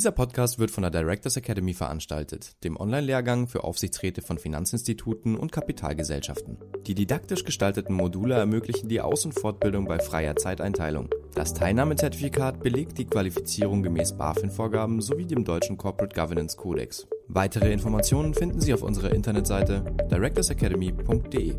[0.00, 5.52] Dieser Podcast wird von der Directors Academy veranstaltet, dem Online-Lehrgang für Aufsichtsräte von Finanzinstituten und
[5.52, 6.56] Kapitalgesellschaften.
[6.86, 11.10] Die didaktisch gestalteten Module ermöglichen die Aus- und Fortbildung bei freier Zeiteinteilung.
[11.34, 17.06] Das Teilnahmezertifikat belegt die Qualifizierung gemäß BaFin-Vorgaben sowie dem deutschen Corporate Governance Codex.
[17.28, 21.56] Weitere Informationen finden Sie auf unserer Internetseite directorsacademy.de.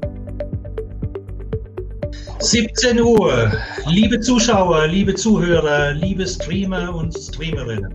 [2.40, 3.52] 17 Uhr.
[3.86, 7.94] Liebe Zuschauer, liebe Zuhörer, liebe Streamer und Streamerinnen.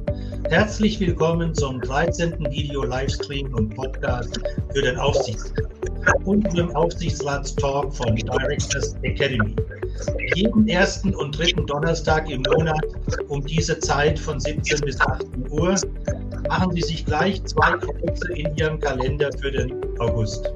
[0.51, 2.39] Herzlich willkommen zum 13.
[2.39, 4.39] Video-Livestream und Podcast
[4.73, 5.67] für den Aufsichtsrat,
[6.25, 9.57] unserem Aufsichtsratstalk von Directors Academy.
[10.37, 12.81] Jeden ersten und dritten Donnerstag im Monat
[13.27, 15.75] um diese Zeit von 17 bis 18 Uhr
[16.49, 20.53] machen Sie sich gleich zwei Kreuze in Ihrem Kalender für den August.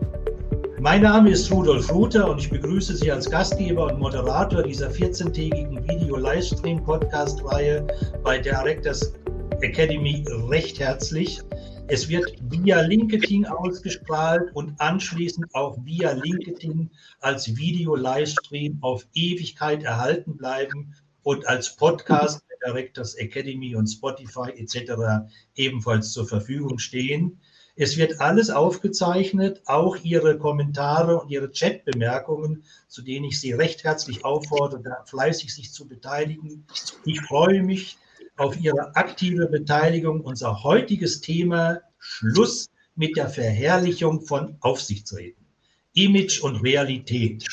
[0.79, 5.83] Mein Name ist Rudolf Ruther und ich begrüße Sie als Gastgeber und Moderator dieser 14-tägigen
[5.87, 7.87] Video-Livestream-Podcast-Reihe
[8.23, 9.13] bei Directors
[9.61, 11.41] Academy recht herzlich.
[11.89, 20.37] Es wird via LinkedIn ausgestrahlt und anschließend auch via LinkedIn als Video-Livestream auf Ewigkeit erhalten
[20.37, 25.27] bleiben und als Podcast der Directors Academy und Spotify etc.
[25.57, 27.41] ebenfalls zur Verfügung stehen.
[27.77, 33.85] Es wird alles aufgezeichnet, auch Ihre Kommentare und Ihre Chatbemerkungen, zu denen ich Sie recht
[33.85, 36.67] herzlich auffordere, fleißig sich zu beteiligen.
[37.05, 37.97] Ich freue mich
[38.41, 40.23] auf Ihre aktive Beteiligung.
[40.23, 45.45] Unser heutiges Thema Schluss mit der Verherrlichung von Aufsichtsräten.
[45.93, 47.47] Image und Realität.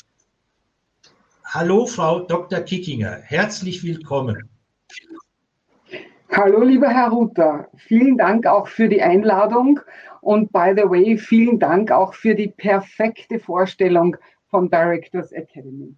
[1.46, 2.62] Hallo, Frau Dr.
[2.62, 3.20] Kickinger.
[3.24, 4.50] Herzlich willkommen.
[6.32, 7.70] Hallo, lieber Herr Ruther.
[7.76, 9.82] Vielen Dank auch für die Einladung
[10.22, 14.16] und by the way, vielen Dank auch für die perfekte Vorstellung
[14.50, 15.96] vom Directors Academy.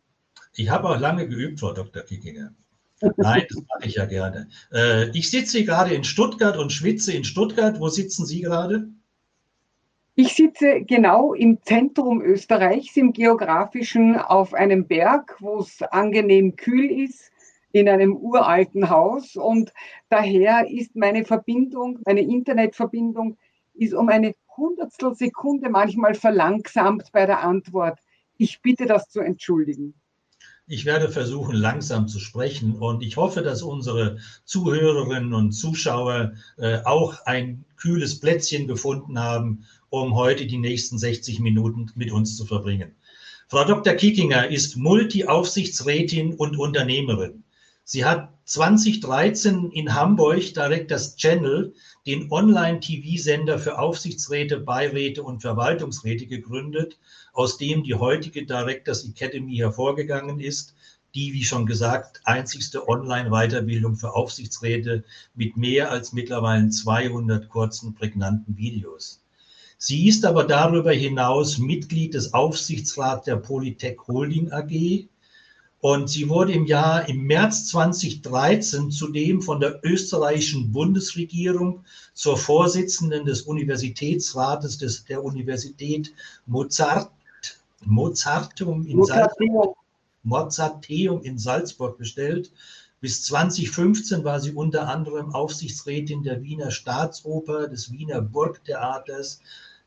[0.56, 2.04] Ich habe auch lange geübt, Frau Dr.
[2.04, 2.54] Kickinger.
[3.18, 4.48] Nein, das mache ich ja gerne.
[4.74, 7.80] Äh, ich sitze gerade in Stuttgart und schwitze in Stuttgart.
[7.80, 8.90] Wo sitzen Sie gerade?
[10.16, 16.92] Ich sitze genau im Zentrum Österreichs, im geografischen, auf einem Berg, wo es angenehm kühl
[16.92, 17.32] ist,
[17.72, 19.38] in einem uralten Haus.
[19.38, 19.72] Und
[20.10, 23.38] daher ist meine Verbindung, meine Internetverbindung
[23.74, 28.00] ist um eine Hundertstel Sekunde manchmal verlangsamt bei der Antwort.
[28.38, 29.94] Ich bitte das zu entschuldigen.
[30.72, 36.78] Ich werde versuchen, langsam zu sprechen und ich hoffe, dass unsere Zuhörerinnen und Zuschauer äh,
[36.86, 42.46] auch ein kühles Plätzchen gefunden haben, um heute die nächsten 60 Minuten mit uns zu
[42.46, 42.92] verbringen.
[43.48, 43.96] Frau Dr.
[43.96, 47.44] Kickinger ist Multi-Aufsichtsrätin und Unternehmerin.
[47.92, 51.74] Sie hat 2013 in Hamburg direkt das Channel,
[52.06, 57.00] den Online-TV-Sender für Aufsichtsräte, Beiräte und Verwaltungsräte gegründet,
[57.34, 60.76] aus dem die heutige Directors Academy hervorgegangen ist,
[61.16, 68.56] die, wie schon gesagt, einzigste Online-Weiterbildung für Aufsichtsräte mit mehr als mittlerweile 200 kurzen, prägnanten
[68.56, 69.24] Videos.
[69.80, 75.08] Sie ist aber darüber hinaus Mitglied des Aufsichtsrats der Polytech Holding AG,
[75.82, 83.26] und sie wurde im Jahr, im März 2013 zudem von der österreichischen Bundesregierung zur Vorsitzenden
[83.26, 86.14] des Universitätsrates des, der Universität
[86.46, 87.12] Mozart,
[87.86, 89.78] Mozarteum in, Salzburg,
[90.24, 92.52] Mozarteum in Salzburg bestellt.
[93.00, 99.40] Bis 2015 war sie unter anderem Aufsichtsrätin der Wiener Staatsoper, des Wiener Burgtheaters,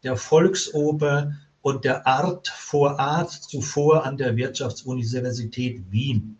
[0.03, 6.39] der Volksoper und der Art vor Art zuvor an der Wirtschaftsuniversität Wien.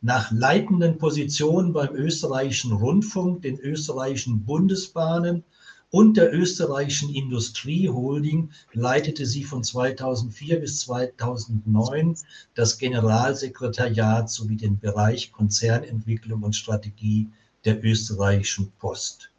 [0.00, 5.44] Nach leitenden Positionen beim österreichischen Rundfunk, den österreichischen Bundesbahnen
[5.90, 12.16] und der österreichischen Industrieholding leitete sie von 2004 bis 2009
[12.54, 17.28] das Generalsekretariat sowie den Bereich Konzernentwicklung und Strategie
[17.64, 19.30] der österreichischen Post.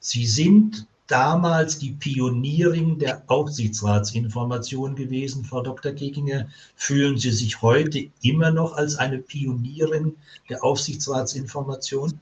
[0.00, 5.92] Sie sind damals die Pionierin der Aufsichtsratsinformation gewesen, Frau Dr.
[5.92, 6.48] Kekinger.
[6.76, 10.16] Fühlen Sie sich heute immer noch als eine Pionierin
[10.48, 12.20] der Aufsichtsratsinformation?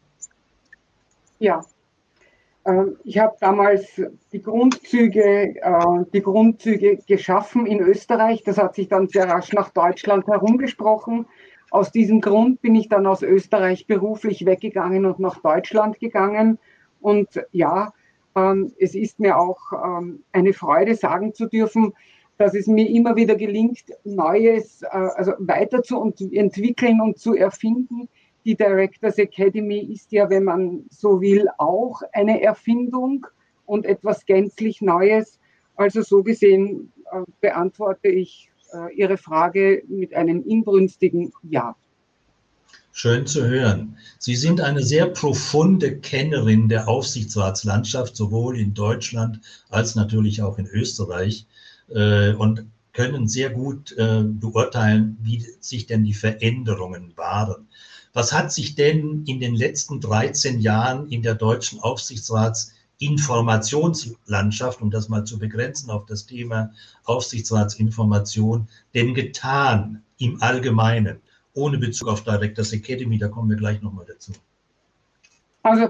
[1.38, 1.61] Ja.
[2.64, 4.00] Ähm, ich habe damals
[4.32, 8.43] die Grundzüge, äh, die Grundzüge geschaffen in Österreich.
[8.44, 11.26] Das hat sich dann sehr rasch nach Deutschland herumgesprochen.
[11.70, 16.58] Aus diesem Grund bin ich dann aus Österreich beruflich weggegangen und nach Deutschland gegangen.
[17.00, 17.93] Und ja,
[18.79, 21.94] es ist mir auch ähm, eine Freude, sagen zu dürfen,
[22.38, 28.09] dass es mir immer wieder gelingt, Neues äh, also weiter zu entwickeln und zu erfinden.
[28.44, 33.27] Die Directors Academy ist ja, wenn man so will, auch eine Erfindung
[33.65, 35.41] und etwas gänzlich Neues.
[35.75, 41.75] Also so gesehen äh, beantworte ich äh, Ihre Frage mit einem inbrünstigen Ja.
[42.98, 43.98] Schön zu hören.
[44.19, 49.38] Sie sind eine sehr profunde Kennerin der Aufsichtsratslandschaft, sowohl in Deutschland
[49.69, 51.44] als natürlich auch in Österreich
[51.90, 52.64] äh, und
[52.94, 57.69] können sehr gut äh, beurteilen, wie sich denn die Veränderungen waren.
[58.14, 65.10] Was hat sich denn in den letzten 13 Jahren in der deutschen Aufsichtsratsinformationslandschaft, um das
[65.10, 66.72] mal zu begrenzen auf das Thema
[67.04, 71.20] Aufsichtsratsinformation, denn getan im Allgemeinen,
[71.56, 74.32] ohne Bezug auf Directors Academy, da kommen wir gleich nochmal dazu.
[75.62, 75.88] Also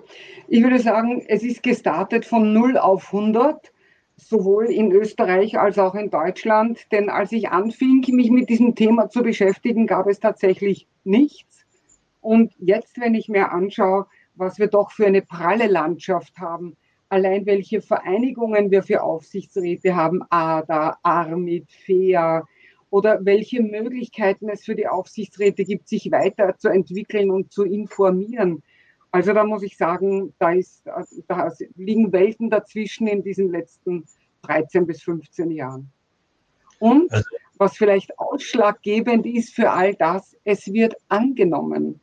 [0.49, 3.73] ich würde sagen, es ist gestartet von 0 auf 100
[4.17, 6.91] sowohl in Österreich als auch in Deutschland.
[6.93, 11.67] Denn als ich anfing, mich mit diesem Thema zu beschäftigen, gab es tatsächlich nichts.
[12.21, 16.77] Und jetzt, wenn ich mir anschaue, was wir doch für eine pralle Landschaft haben,
[17.09, 22.43] allein welche Vereinigungen wir für Aufsichtsräte haben, ADA, ARMIT, FEA,
[22.91, 28.62] oder welche Möglichkeiten es für die Aufsichtsräte gibt, sich weiterzuentwickeln und zu informieren.
[29.11, 30.85] Also da muss ich sagen, da, ist,
[31.27, 34.05] da liegen Welten dazwischen in diesen letzten
[34.43, 35.91] 13 bis 15 Jahren.
[36.79, 37.29] Und also
[37.59, 42.00] was vielleicht ausschlaggebend ist für all das, es wird angenommen.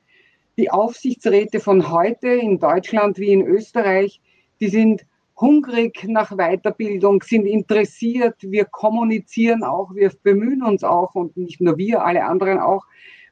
[0.57, 4.21] Die Aufsichtsräte von heute in Deutschland wie in Österreich,
[4.59, 5.05] die sind
[5.39, 11.77] hungrig nach Weiterbildung, sind interessiert, wir kommunizieren auch, wir bemühen uns auch und nicht nur
[11.77, 12.85] wir, alle anderen auch,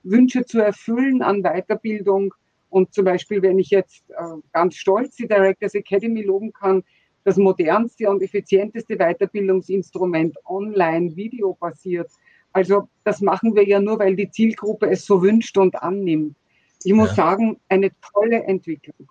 [0.03, 2.33] Wünsche zu erfüllen an Weiterbildung
[2.69, 6.83] und zum Beispiel, wenn ich jetzt äh, ganz stolz die Directors Academy loben kann,
[7.23, 12.09] das modernste und effizienteste Weiterbildungsinstrument online, videobasiert.
[12.53, 16.35] Also das machen wir ja nur, weil die Zielgruppe es so wünscht und annimmt.
[16.83, 17.15] Ich muss ja.
[17.15, 19.07] sagen, eine tolle Entwicklung.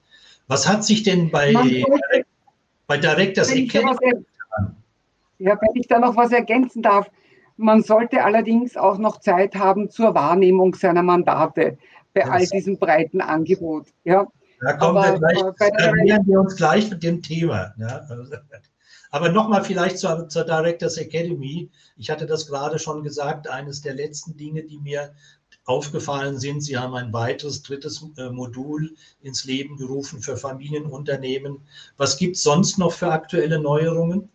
[0.47, 2.25] Was hat sich denn bei, sollte,
[2.87, 4.75] bei Directors Academy getan?
[5.39, 7.09] Ja, wenn ich da noch was ergänzen darf.
[7.57, 11.77] Man sollte allerdings auch noch Zeit haben zur Wahrnehmung seiner Mandate
[12.13, 13.87] bei all diesem breiten Angebot.
[14.03, 14.27] Ja.
[14.61, 17.73] Da kommen Aber, wir gleich, äh, nähern wir uns gleich mit dem Thema.
[17.77, 18.01] Ja.
[19.11, 21.69] Aber nochmal vielleicht zur, zur Directors Academy.
[21.97, 25.13] Ich hatte das gerade schon gesagt, eines der letzten Dinge, die mir
[25.65, 26.61] aufgefallen sind.
[26.61, 31.59] Sie haben ein weiteres, drittes äh, Modul ins Leben gerufen für Familienunternehmen.
[31.97, 34.29] Was gibt es sonst noch für aktuelle Neuerungen?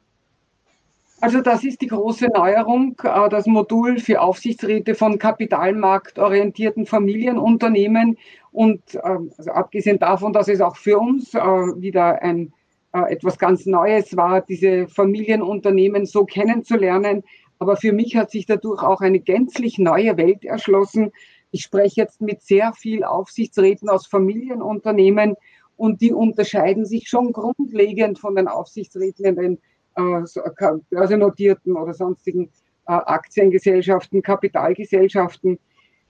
[1.21, 8.19] Also das ist die große Neuerung, äh, das Modul für Aufsichtsräte von kapitalmarktorientierten Familienunternehmen.
[8.53, 12.53] Und ähm, also abgesehen davon, dass es auch für uns äh, wieder ein
[12.97, 17.25] äh, etwas ganz Neues war, diese Familienunternehmen so kennenzulernen.
[17.59, 21.13] Aber für mich hat sich dadurch auch eine gänzlich neue Welt erschlossen.
[21.51, 25.35] Ich spreche jetzt mit sehr viel Aufsichtsräten aus Familienunternehmen
[25.77, 29.59] und die unterscheiden sich schon grundlegend von den Aufsichtsräten in den
[29.97, 32.51] äh, börsennotierten oder sonstigen
[32.87, 35.59] äh, Aktiengesellschaften, Kapitalgesellschaften.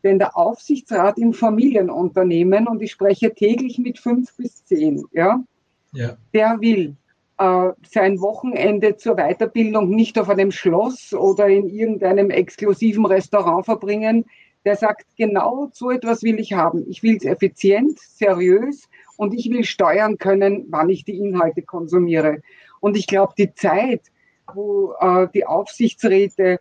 [0.05, 5.43] Denn der Aufsichtsrat im Familienunternehmen, und ich spreche täglich mit fünf bis zehn, ja,
[5.97, 6.17] ja.
[6.33, 6.97] der will
[7.38, 14.25] äh, sein Wochenende zur Weiterbildung nicht auf einem Schloss oder in irgendeinem exklusiven Restaurant verbringen.
[14.65, 16.85] Der sagt, genau so etwas will ich haben.
[16.88, 22.41] Ich will es effizient, seriös und ich will steuern können, wann ich die Inhalte konsumiere.
[22.81, 24.03] Und ich glaube, die Zeit,
[24.53, 26.59] wo äh, die Aufsichtsräte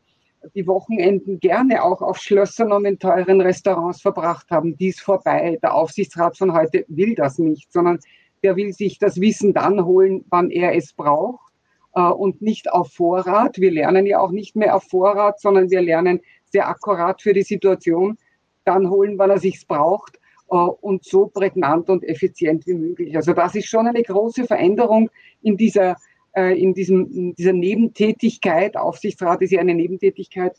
[0.54, 5.58] die Wochenenden gerne auch auf Schlössern und in teuren Restaurants verbracht haben, die ist vorbei.
[5.62, 8.00] Der Aufsichtsrat von heute will das nicht, sondern
[8.46, 11.52] der will sich das Wissen dann holen, wann er es braucht
[11.96, 13.58] äh, und nicht auf Vorrat.
[13.58, 16.22] Wir lernen ja auch nicht mehr auf Vorrat, sondern wir lernen
[16.52, 18.20] sehr akkurat für die Situation,
[18.64, 20.20] dann holen, wann er sich's braucht
[20.52, 23.16] äh, und so prägnant und effizient wie möglich.
[23.16, 25.10] Also das ist schon eine große Veränderung
[25.42, 25.96] in dieser,
[26.36, 28.78] äh, in diesem, in dieser Nebentätigkeit.
[28.78, 30.56] Aufsichtsrat ist ja eine Nebentätigkeit,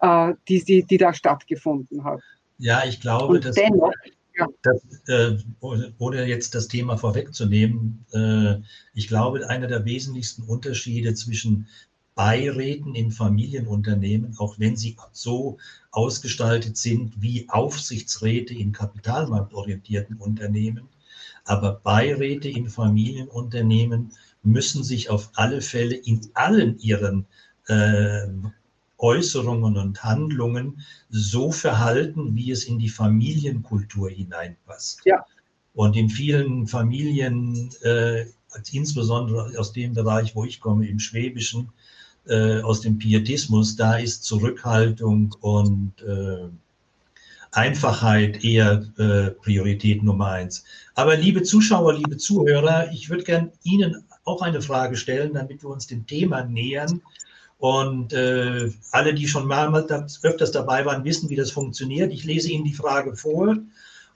[0.00, 2.22] äh, die, sie, die da stattgefunden hat.
[2.58, 3.92] Ja, ich glaube, und dass dennoch,
[4.36, 4.46] ja.
[4.62, 8.56] Das, äh, ohne jetzt das Thema vorwegzunehmen, äh,
[8.94, 11.66] ich glaube, einer der wesentlichsten Unterschiede zwischen
[12.14, 15.58] Beiräten in Familienunternehmen, auch wenn sie so
[15.90, 20.88] ausgestaltet sind wie Aufsichtsräte in kapitalmarktorientierten Unternehmen,
[21.44, 27.26] aber Beiräte in Familienunternehmen müssen sich auf alle Fälle in allen ihren
[27.68, 28.26] äh,
[29.00, 35.00] Äußerungen und Handlungen so verhalten, wie es in die Familienkultur hineinpasst.
[35.04, 35.24] Ja.
[35.74, 38.26] Und in vielen Familien, äh,
[38.72, 41.70] insbesondere aus dem Bereich, wo ich komme, im Schwäbischen,
[42.28, 46.48] äh, aus dem Pietismus, da ist Zurückhaltung und äh,
[47.52, 50.64] Einfachheit eher äh, Priorität Nummer eins.
[50.94, 55.70] Aber liebe Zuschauer, liebe Zuhörer, ich würde gern Ihnen auch eine Frage stellen, damit wir
[55.70, 57.00] uns dem Thema nähern.
[57.60, 59.70] Und äh, alle, die schon mal
[60.22, 62.10] öfters dabei waren, wissen, wie das funktioniert.
[62.10, 63.54] Ich lese Ihnen die Frage vor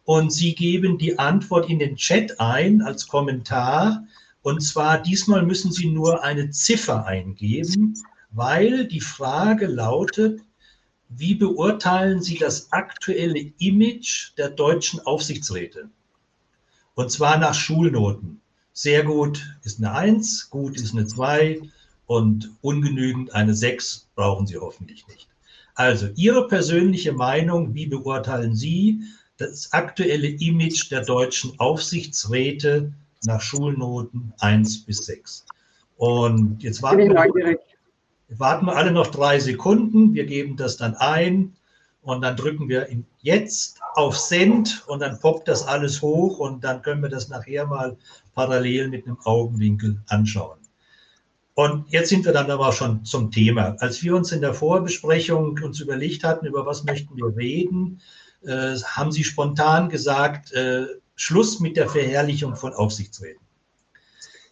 [0.05, 4.03] und Sie geben die Antwort in den Chat ein als Kommentar.
[4.41, 7.99] Und zwar diesmal müssen Sie nur eine Ziffer eingeben,
[8.31, 10.41] weil die Frage lautet,
[11.11, 15.91] wie beurteilen Sie das aktuelle Image der deutschen Aufsichtsräte?
[16.95, 18.41] Und zwar nach Schulnoten.
[18.73, 21.61] Sehr gut ist eine 1, gut ist eine 2
[22.07, 25.29] und ungenügend eine 6 brauchen Sie hoffentlich nicht.
[25.75, 29.01] Also Ihre persönliche Meinung, wie beurteilen Sie
[29.37, 32.93] das aktuelle Image der deutschen Aufsichtsräte
[33.25, 35.47] nach Schulnoten 1 bis 6?
[35.97, 37.59] Und jetzt warten wir,
[38.29, 40.15] warten wir alle noch drei Sekunden.
[40.15, 41.55] Wir geben das dann ein
[42.03, 42.89] und dann drücken wir
[43.23, 47.67] jetzt auf Send und dann poppt das alles hoch und dann können wir das nachher
[47.67, 47.97] mal
[48.35, 50.59] parallel mit einem Augenwinkel anschauen.
[51.55, 53.77] Und jetzt sind wir dann aber schon zum Thema.
[53.79, 58.01] Als wir uns in der Vorbesprechung uns überlegt hatten, über was möchten wir reden,
[58.43, 63.41] äh, haben Sie spontan gesagt, äh, Schluss mit der Verherrlichung von Aufsichtsräten.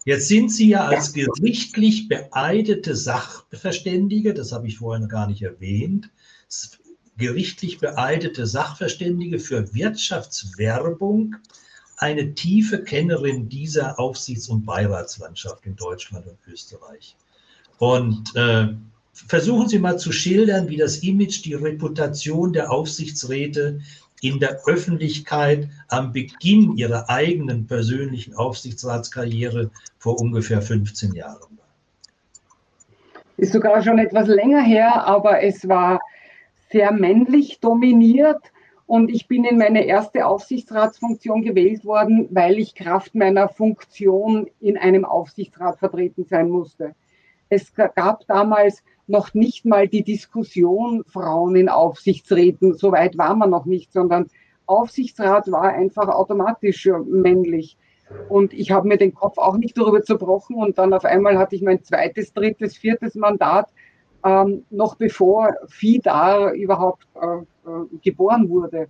[0.04, 6.10] Jetzt sind Sie ja als gerichtlich beeidete Sachverständige, das habe ich vorhin gar nicht erwähnt,
[7.16, 11.36] gerichtlich beeidete Sachverständige für Wirtschaftswerbung,
[12.02, 17.16] eine tiefe Kennerin dieser Aufsichts- und Beiratslandschaft in Deutschland und Österreich.
[17.78, 18.68] Und äh,
[19.12, 23.80] versuchen Sie mal zu schildern, wie das Image, die Reputation der Aufsichtsräte
[24.20, 31.68] in der Öffentlichkeit am Beginn ihrer eigenen persönlichen Aufsichtsratskarriere vor ungefähr 15 Jahren war.
[33.36, 36.00] Ist sogar schon etwas länger her, aber es war
[36.70, 38.40] sehr männlich dominiert.
[38.92, 44.76] Und ich bin in meine erste Aufsichtsratsfunktion gewählt worden, weil ich Kraft meiner Funktion in
[44.76, 46.94] einem Aufsichtsrat vertreten sein musste.
[47.48, 52.74] Es gab damals noch nicht mal die Diskussion Frauen in Aufsichtsräten.
[52.74, 54.28] So weit war man noch nicht, sondern
[54.66, 57.78] Aufsichtsrat war einfach automatisch männlich.
[58.28, 60.56] Und ich habe mir den Kopf auch nicht darüber zerbrochen.
[60.56, 63.70] Und dann auf einmal hatte ich mein zweites, drittes, viertes Mandat,
[64.24, 68.88] ähm, noch bevor FIDAR überhaupt äh, äh, geboren wurde.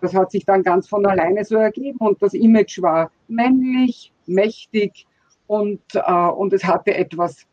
[0.00, 1.98] Das hat sich dann ganz von alleine so ergeben.
[1.98, 5.06] Und das Image war männlich, mächtig
[5.46, 7.46] und, äh, und es hatte etwas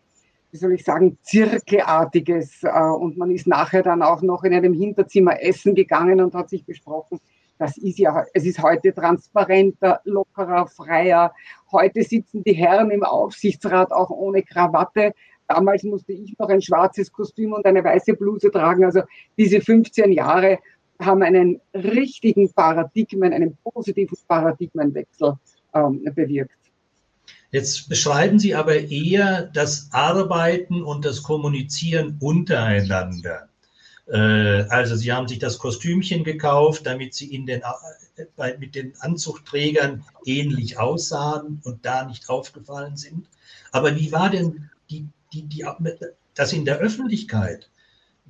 [0.52, 2.64] wie soll ich sagen, Zirkelartiges.
[2.64, 6.50] Äh, und man ist nachher dann auch noch in einem Hinterzimmer essen gegangen und hat
[6.50, 7.20] sich besprochen,
[7.60, 11.34] das ist ja, es ist heute transparenter, lockerer, freier.
[11.74, 15.14] Heute sitzen die Herren im Aufsichtsrat auch ohne Krawatte.
[15.50, 18.86] Damals musste ich noch ein schwarzes Kostüm und eine weiße Bluse tragen.
[18.86, 19.02] Also
[19.36, 20.60] diese 15 Jahre
[21.02, 25.34] haben einen richtigen Paradigmen, einen positiven Paradigmenwechsel
[25.74, 26.54] ähm, bewirkt.
[27.50, 33.50] Jetzt beschreiben Sie aber eher das Arbeiten und das Kommunizieren untereinander.
[34.06, 37.64] Äh, also Sie haben sich das Kostümchen gekauft, damit Sie in den,
[38.38, 43.26] äh, mit den Anzugträgern ähnlich aussahen und da nicht aufgefallen sind.
[43.72, 45.66] Aber wie war denn die, die, die,
[46.36, 47.70] das in der Öffentlichkeit?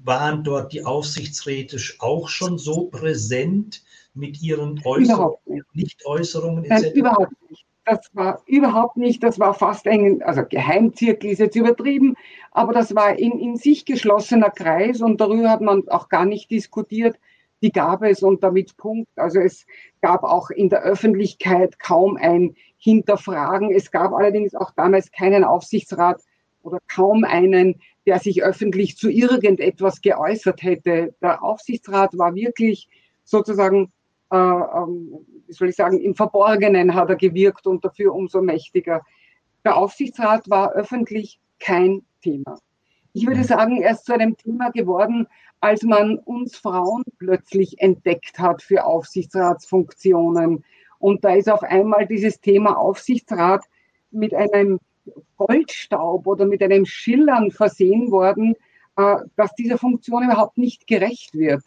[0.01, 6.95] Waren dort die Aufsichtsräte auch schon so präsent mit ihren Äußerungen, Nicht-Äußerungen etc.?
[6.95, 12.15] Überhaupt nicht das war überhaupt nicht, das war fast ein, also Geheimzirkel ist jetzt übertrieben,
[12.51, 16.51] aber das war in, in sich geschlossener Kreis und darüber hat man auch gar nicht
[16.51, 17.17] diskutiert.
[17.61, 19.09] Die gab es und damit Punkt.
[19.17, 19.65] Also es
[20.01, 23.71] gab auch in der Öffentlichkeit kaum ein Hinterfragen.
[23.71, 26.21] Es gab allerdings auch damals keinen Aufsichtsrat
[26.63, 31.13] oder kaum einen, der sich öffentlich zu irgendetwas geäußert hätte.
[31.21, 32.89] Der Aufsichtsrat war wirklich
[33.23, 33.91] sozusagen
[34.31, 39.01] äh, ähm, wie soll ich sagen, im Verborgenen hat er gewirkt und dafür umso mächtiger.
[39.65, 42.59] Der Aufsichtsrat war öffentlich kein Thema.
[43.13, 45.27] Ich würde sagen, er ist zu einem Thema geworden,
[45.61, 50.63] als man uns Frauen plötzlich entdeckt hat für Aufsichtsratsfunktionen.
[50.99, 53.65] Und da ist auf einmal dieses Thema Aufsichtsrat
[54.11, 54.79] mit einem
[55.37, 58.55] Goldstaub oder mit einem Schillern versehen worden,
[58.97, 61.63] äh, dass dieser Funktion überhaupt nicht gerecht wird.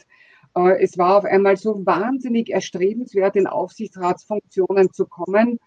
[0.54, 5.58] Äh, es war auf einmal so wahnsinnig erstrebenswert, in Aufsichtsratsfunktionen zu kommen.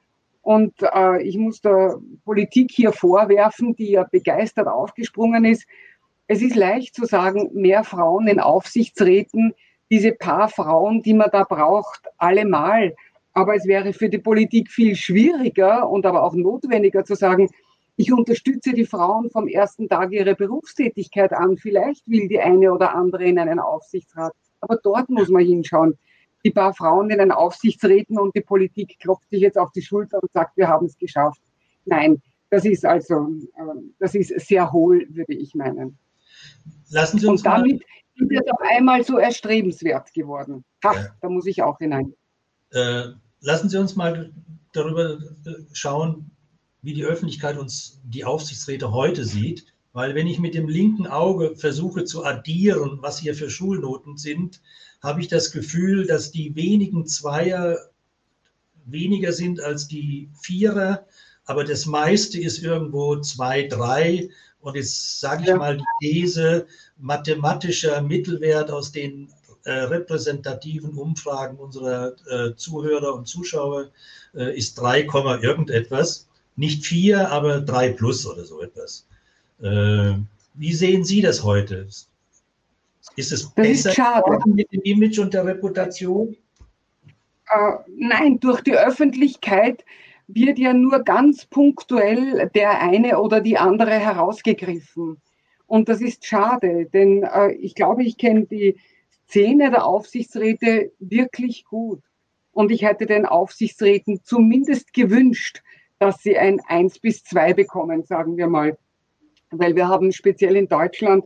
[0.42, 5.66] Und äh, ich muss der Politik hier vorwerfen, die ja begeistert aufgesprungen ist.
[6.28, 9.54] Es ist leicht zu sagen, mehr Frauen in Aufsichtsräten,
[9.90, 12.96] diese paar Frauen, die man da braucht, allemal.
[13.34, 17.50] Aber es wäre für die Politik viel schwieriger und aber auch notwendiger zu sagen,
[17.98, 21.58] ich unterstütze die Frauen vom ersten Tag ihrer Berufstätigkeit an.
[21.58, 24.34] Vielleicht will die eine oder andere in einen Aufsichtsrat.
[24.60, 25.98] Aber dort muss man hinschauen.
[26.44, 30.22] Die paar Frauen in einen Aufsichtsräten und die Politik klopft sich jetzt auf die Schulter
[30.22, 31.42] und sagt, wir haben es geschafft.
[31.86, 33.16] Nein, das ist also,
[33.58, 35.98] ähm, das ist sehr hohl, würde ich meinen.
[36.90, 37.82] Lassen Sie uns und damit
[38.20, 38.32] mal...
[38.32, 40.64] ist es auf einmal so erstrebenswert geworden.
[40.84, 41.08] Ha, ja.
[41.22, 42.14] da muss ich auch hinein.
[42.72, 43.06] Äh,
[43.40, 44.32] lassen Sie uns mal
[44.74, 46.30] darüber äh, schauen,
[46.86, 49.66] wie die Öffentlichkeit uns die Aufsichtsräte heute sieht.
[49.92, 54.62] Weil wenn ich mit dem linken Auge versuche zu addieren, was hier für Schulnoten sind,
[55.02, 57.78] habe ich das Gefühl, dass die wenigen Zweier
[58.86, 61.06] weniger sind als die Vierer,
[61.46, 64.30] aber das meiste ist irgendwo zwei, drei.
[64.60, 65.58] Und jetzt sage ich ja.
[65.58, 69.30] mal die These, mathematischer Mittelwert aus den
[69.64, 73.90] äh, repräsentativen Umfragen unserer äh, Zuhörer und Zuschauer
[74.36, 75.08] äh, ist 3,
[75.42, 79.08] irgendetwas nicht vier, aber drei plus oder so etwas.
[79.62, 80.14] Äh,
[80.54, 81.88] wie sehen Sie das heute?
[83.16, 86.36] Ist es das besser ist mit dem Image und der Reputation?
[87.50, 89.86] Äh, nein, durch die Öffentlichkeit
[90.28, 95.22] wird ja nur ganz punktuell der eine oder die andere herausgegriffen.
[95.68, 98.78] Und das ist schade, denn äh, ich glaube, ich kenne die
[99.28, 102.02] Szene der Aufsichtsräte wirklich gut.
[102.52, 105.62] Und ich hätte den Aufsichtsräten zumindest gewünscht,
[106.00, 108.78] dass sie ein 1 bis 2 bekommen, sagen wir mal.
[109.52, 111.26] Weil wir haben speziell in Deutschland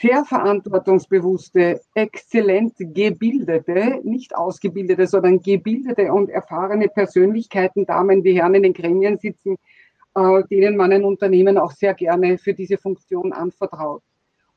[0.00, 8.62] sehr verantwortungsbewusste, exzellent gebildete, nicht ausgebildete, sondern gebildete und erfahrene Persönlichkeiten, Damen wie Herren in
[8.62, 9.56] den Gremien sitzen,
[10.14, 14.02] äh, denen man ein Unternehmen auch sehr gerne für diese Funktion anvertraut.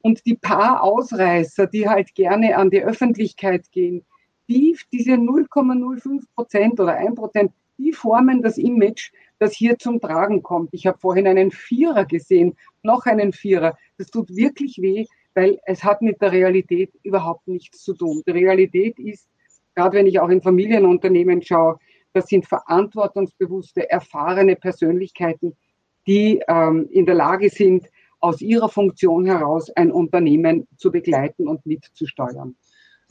[0.02, 4.06] Und die paar Ausreißer, die halt gerne an die Öffentlichkeit gehen,
[4.48, 10.44] die diese 0,05 Prozent oder 1 Prozent, die formen das Image, das hier zum Tragen
[10.44, 10.70] kommt.
[10.72, 13.76] Ich habe vorhin einen Vierer gesehen, noch einen Vierer.
[13.98, 18.22] Das tut wirklich weh, weil es hat mit der Realität überhaupt nichts zu tun.
[18.28, 19.28] Die Realität ist,
[19.74, 21.80] gerade wenn ich auch in Familienunternehmen schaue,
[22.14, 25.58] das sind verantwortungsbewusste, erfahrene Persönlichkeiten,
[26.06, 27.88] die ähm, in der Lage sind,
[28.20, 32.56] aus ihrer Funktion heraus ein Unternehmen zu begleiten und mitzusteuern.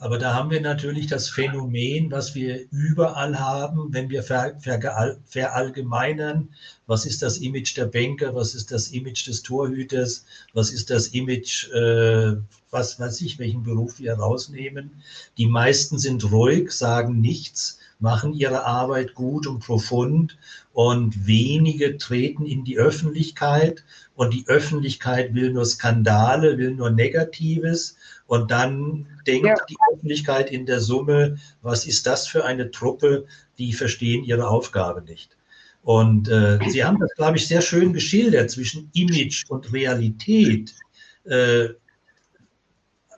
[0.01, 5.19] Aber da haben wir natürlich das Phänomen, was wir überall haben, wenn wir ver, ver,
[5.27, 6.49] verallgemeinern.
[6.87, 8.33] Was ist das Image der Banker?
[8.33, 10.25] Was ist das Image des Torhüters?
[10.55, 12.35] Was ist das Image, äh,
[12.71, 15.03] was weiß ich, welchen Beruf wir rausnehmen?
[15.37, 20.35] Die meisten sind ruhig, sagen nichts, machen ihre Arbeit gut und profund
[20.73, 23.83] und wenige treten in die Öffentlichkeit
[24.15, 27.97] und die Öffentlichkeit will nur Skandale, will nur Negatives
[28.31, 29.55] und dann denkt ja.
[29.67, 33.25] die Öffentlichkeit in der Summe, was ist das für eine Truppe,
[33.57, 35.35] die verstehen ihre Aufgabe nicht.
[35.83, 40.73] Und äh, Sie haben das, glaube ich, sehr schön geschildert zwischen Image und Realität.
[41.25, 41.71] Äh,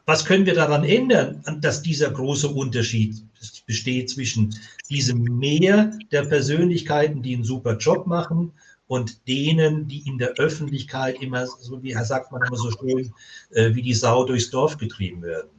[0.07, 3.23] was können wir daran ändern, dass dieser große Unterschied
[3.67, 4.55] besteht zwischen
[4.89, 8.51] diesem Meer der Persönlichkeiten, die einen super Job machen,
[8.93, 13.11] und denen, die in der Öffentlichkeit immer, so wie sagt man immer so schön,
[13.49, 15.49] äh, wie die Sau durchs Dorf getrieben werden?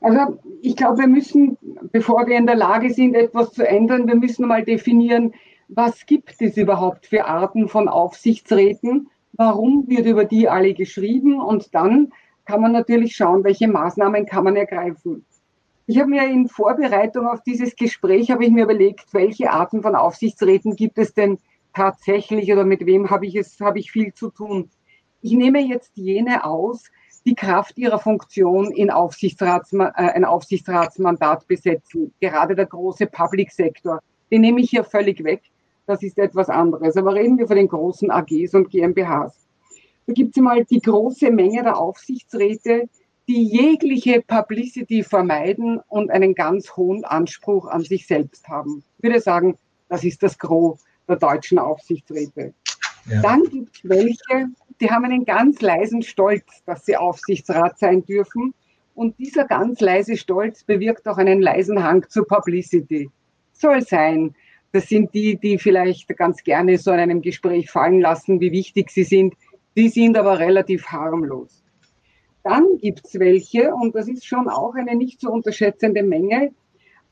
[0.00, 1.58] Also ich glaube, wir müssen,
[1.92, 5.34] bevor wir in der Lage sind, etwas zu ändern, wir müssen mal definieren,
[5.68, 11.74] was gibt es überhaupt für Arten von Aufsichtsräten, warum wird über die alle geschrieben und
[11.74, 12.10] dann
[12.46, 15.26] kann man natürlich schauen, welche Maßnahmen kann man ergreifen.
[15.86, 19.94] Ich habe mir in Vorbereitung auf dieses Gespräch, habe ich mir überlegt, welche Arten von
[19.94, 21.38] Aufsichtsräten gibt es denn
[21.74, 24.70] tatsächlich oder mit wem habe ich es, habe ich viel zu tun.
[25.20, 26.84] Ich nehme jetzt jene aus,
[27.24, 32.12] die Kraft ihrer Funktion in Aufsichtsrats, äh, ein Aufsichtsratsmandat besetzen.
[32.20, 35.42] Gerade der große Public Sektor, den nehme ich hier völlig weg.
[35.86, 36.96] Das ist etwas anderes.
[36.96, 39.46] Aber reden wir von den großen AGs und GmbHs.
[40.06, 42.88] Da gibt es mal die große Menge der Aufsichtsräte,
[43.28, 48.82] die jegliche Publicity vermeiden und einen ganz hohen Anspruch an sich selbst haben.
[48.98, 49.56] Ich würde sagen,
[49.88, 50.82] das ist das Gros
[51.12, 52.54] der deutschen Aufsichtsräte.
[53.08, 53.22] Ja.
[53.22, 54.48] Dann gibt es welche,
[54.80, 58.54] die haben einen ganz leisen Stolz, dass sie Aufsichtsrat sein dürfen.
[58.94, 63.10] Und dieser ganz leise Stolz bewirkt auch einen leisen Hang zur Publicity.
[63.52, 64.34] Soll sein.
[64.72, 68.90] Das sind die, die vielleicht ganz gerne so in einem Gespräch fallen lassen, wie wichtig
[68.90, 69.34] sie sind.
[69.76, 71.62] Die sind aber relativ harmlos.
[72.42, 76.52] Dann gibt es welche, und das ist schon auch eine nicht zu unterschätzende Menge,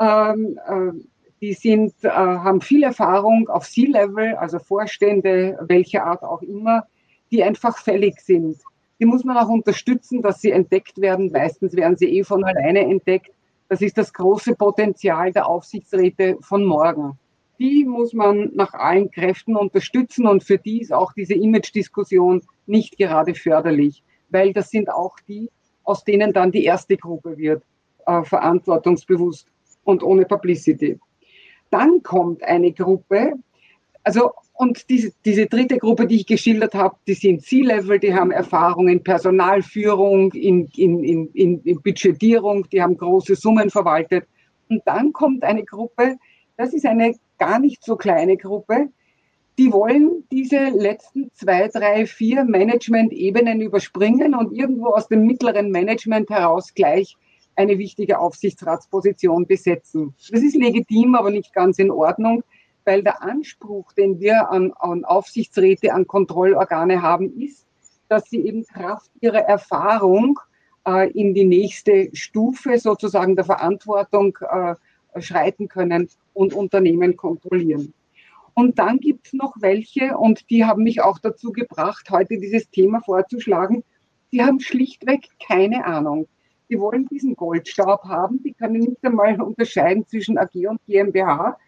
[0.01, 0.93] ähm, äh,
[1.41, 6.87] die sind, äh, haben viel Erfahrung auf C-Level, also Vorstände, welcher Art auch immer,
[7.31, 8.59] die einfach fällig sind.
[8.99, 11.31] Die muss man auch unterstützen, dass sie entdeckt werden.
[11.33, 13.31] Meistens werden sie eh von alleine entdeckt.
[13.69, 17.19] Das ist das große Potenzial der Aufsichtsräte von morgen.
[17.59, 22.99] Die muss man nach allen Kräften unterstützen und für die ist auch diese Image-Diskussion nicht
[22.99, 25.51] gerade förderlich, weil das sind auch die,
[25.85, 27.63] aus denen dann die erste Gruppe wird,
[28.07, 29.47] äh, verantwortungsbewusst
[29.85, 30.99] und ohne Publicity.
[31.71, 33.35] Dann kommt eine Gruppe,
[34.03, 38.31] also und diese, diese dritte Gruppe, die ich geschildert habe, die sind C-Level, die haben
[38.31, 44.27] Erfahrung in Personalführung, in, in, in, in Budgetierung, die haben große Summen verwaltet.
[44.69, 46.19] Und dann kommt eine Gruppe,
[46.59, 48.91] das ist eine gar nicht so kleine Gruppe,
[49.59, 56.29] die wollen diese letzten zwei, drei, vier Management-Ebenen überspringen und irgendwo aus dem mittleren Management
[56.29, 57.17] heraus gleich
[57.57, 60.15] eine wichtige Aufsichtsratsposition besetzen.
[60.31, 62.43] Das ist legitim, aber nicht ganz in Ordnung,
[62.85, 67.67] weil der Anspruch, den wir an, an Aufsichtsräte, an Kontrollorgane haben, ist,
[68.09, 70.39] dass sie eben Kraft ihrer Erfahrung
[70.87, 74.75] äh, in die nächste Stufe sozusagen der Verantwortung äh,
[75.21, 77.93] schreiten können und Unternehmen kontrollieren.
[78.55, 82.69] Und dann gibt es noch welche, und die haben mich auch dazu gebracht, heute dieses
[82.71, 83.85] Thema vorzuschlagen,
[84.33, 86.27] die haben schlichtweg keine Ahnung
[86.71, 91.59] die wollen diesen Goldstaub haben, die können nicht einmal unterscheiden zwischen AG und GmbH.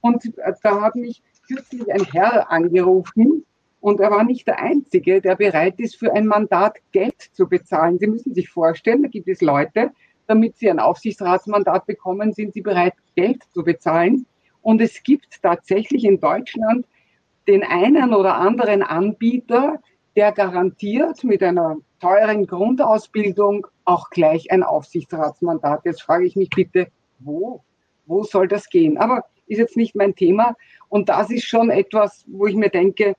[0.00, 3.44] Und äh, da hat mich kürzlich ein Herr angerufen
[3.80, 7.98] und er war nicht der Einzige, der bereit ist, für ein Mandat Geld zu bezahlen.
[7.98, 9.90] Sie müssen sich vorstellen, da gibt es Leute,
[10.26, 14.26] damit sie ein Aufsichtsratsmandat bekommen, sind sie bereit, Geld zu bezahlen.
[14.62, 16.86] Und es gibt tatsächlich in Deutschland
[17.48, 19.80] den einen oder anderen Anbieter,
[20.16, 25.82] der garantiert mit einer teuren Grundausbildung auch gleich ein Aufsichtsratsmandat.
[25.84, 27.62] Jetzt frage ich mich bitte, wo?
[28.06, 28.98] Wo soll das gehen?
[28.98, 30.56] Aber ist jetzt nicht mein Thema.
[30.88, 33.14] Und das ist schon etwas, wo ich mir denke,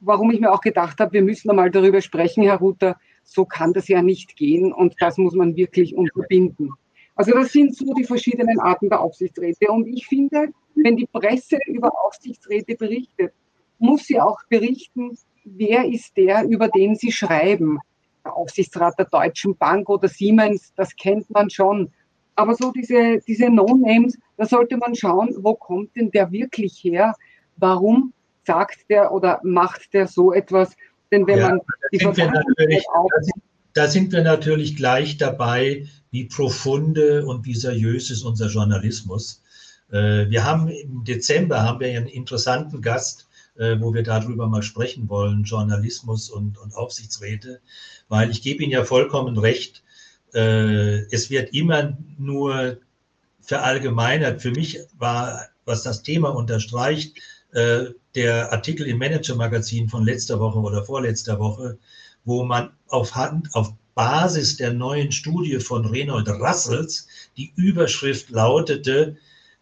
[0.00, 2.96] warum ich mir auch gedacht habe, wir müssen einmal darüber sprechen, Herr Ruther.
[3.24, 6.72] So kann das ja nicht gehen und das muss man wirklich unterbinden.
[7.16, 9.68] Also das sind so die verschiedenen Arten der Aufsichtsräte.
[9.68, 13.32] Und ich finde, wenn die Presse über Aufsichtsräte berichtet,
[13.78, 17.78] muss sie auch berichten, wer ist der, über den sie schreiben
[18.24, 21.92] der Aufsichtsrat der Deutschen Bank oder Siemens, das kennt man schon.
[22.34, 27.14] Aber so diese, diese No-Names, da sollte man schauen, wo kommt denn der wirklich her?
[27.56, 28.12] Warum
[28.44, 30.76] sagt der oder macht der so etwas?
[31.10, 31.60] Denn wenn ja, man
[31.92, 33.08] die Vergangenheit auch
[33.72, 39.42] da sind wir natürlich gleich dabei, wie profunde und wie seriös ist unser Journalismus.
[39.90, 43.25] Äh, wir haben im Dezember haben wir einen interessanten Gast,
[43.58, 47.60] äh, wo wir darüber mal sprechen wollen, Journalismus und, und Aufsichtsräte
[48.08, 49.82] weil ich gebe Ihnen ja vollkommen recht,
[50.34, 52.78] äh, es wird immer nur
[53.40, 54.42] verallgemeinert.
[54.42, 57.16] Für mich war, was das Thema unterstreicht,
[57.52, 61.78] äh, der Artikel im Manager-Magazin von letzter Woche oder vorletzter Woche,
[62.24, 69.16] wo man auf, Hand, auf Basis der neuen Studie von Reynold Russells die Überschrift lautete,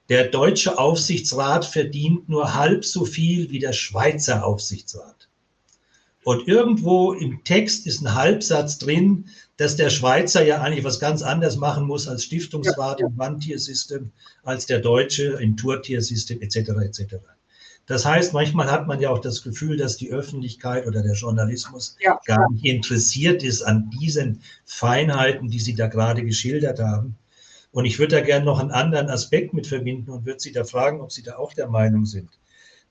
[0.09, 5.29] der deutsche Aufsichtsrat verdient nur halb so viel wie der Schweizer Aufsichtsrat.
[6.25, 11.23] Und irgendwo im Text ist ein Halbsatz drin, dass der Schweizer ja eigentlich was ganz
[11.23, 14.11] anderes machen muss als Stiftungsrat im Wandtiersystem,
[14.43, 16.57] als der Deutsche im Tourtiersystem etc.
[16.83, 17.17] etc.
[17.87, 21.97] Das heißt, manchmal hat man ja auch das Gefühl, dass die Öffentlichkeit oder der Journalismus
[22.01, 22.19] ja.
[22.25, 27.17] gar nicht interessiert ist an diesen Feinheiten, die Sie da gerade geschildert haben.
[27.75, 30.63] Und ich würde da gerne noch einen anderen Aspekt mit verbinden und würde Sie da
[30.63, 32.31] fragen, ob Sie da auch der Meinung sind.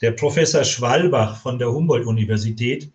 [0.02, 2.92] Der Professor Schwalbach von der Humboldt-Universität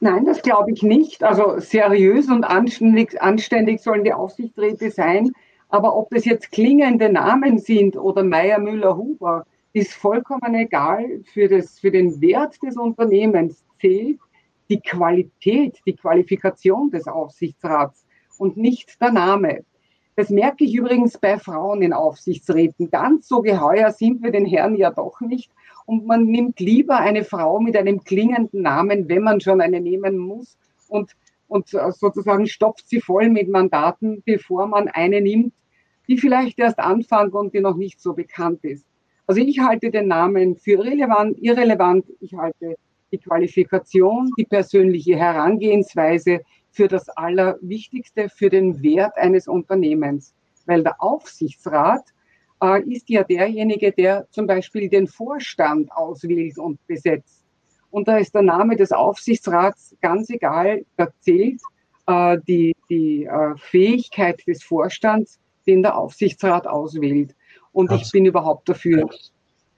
[0.00, 1.22] Nein, das glaube ich nicht.
[1.22, 5.32] Also seriös und anständig, anständig sollen die Aufsichtsräte sein.
[5.68, 11.22] Aber ob das jetzt klingende Namen sind oder Meier, Müller, Huber, ist vollkommen egal.
[11.32, 14.18] Für, das, für den Wert des Unternehmens zählt
[14.68, 18.06] die Qualität, die Qualifikation des Aufsichtsrats
[18.38, 19.64] und nicht der Name.
[20.16, 22.90] Das merke ich übrigens bei Frauen in Aufsichtsräten.
[22.90, 25.50] Ganz so geheuer sind wir den Herren ja doch nicht.
[25.86, 30.18] Und man nimmt lieber eine Frau mit einem klingenden Namen, wenn man schon eine nehmen
[30.18, 30.56] muss,
[30.88, 31.12] und,
[31.48, 35.54] und sozusagen stopft sie voll mit Mandaten, bevor man eine nimmt,
[36.08, 38.89] die vielleicht erst anfängt und die noch nicht so bekannt ist.
[39.30, 42.04] Also ich halte den Namen für relevant, irrelevant.
[42.18, 42.74] Ich halte
[43.12, 46.40] die Qualifikation, die persönliche Herangehensweise
[46.72, 50.34] für das Allerwichtigste, für den Wert eines Unternehmens.
[50.66, 52.02] Weil der Aufsichtsrat
[52.60, 57.44] äh, ist ja derjenige, der zum Beispiel den Vorstand auswählt und besetzt.
[57.92, 61.60] Und da ist der Name des Aufsichtsrats ganz egal, da zählt
[62.08, 65.38] äh, die, die äh, Fähigkeit des Vorstands,
[65.68, 67.36] den der Aufsichtsrat auswählt.
[67.72, 68.06] Und Absolut.
[68.06, 69.08] ich bin überhaupt dafür,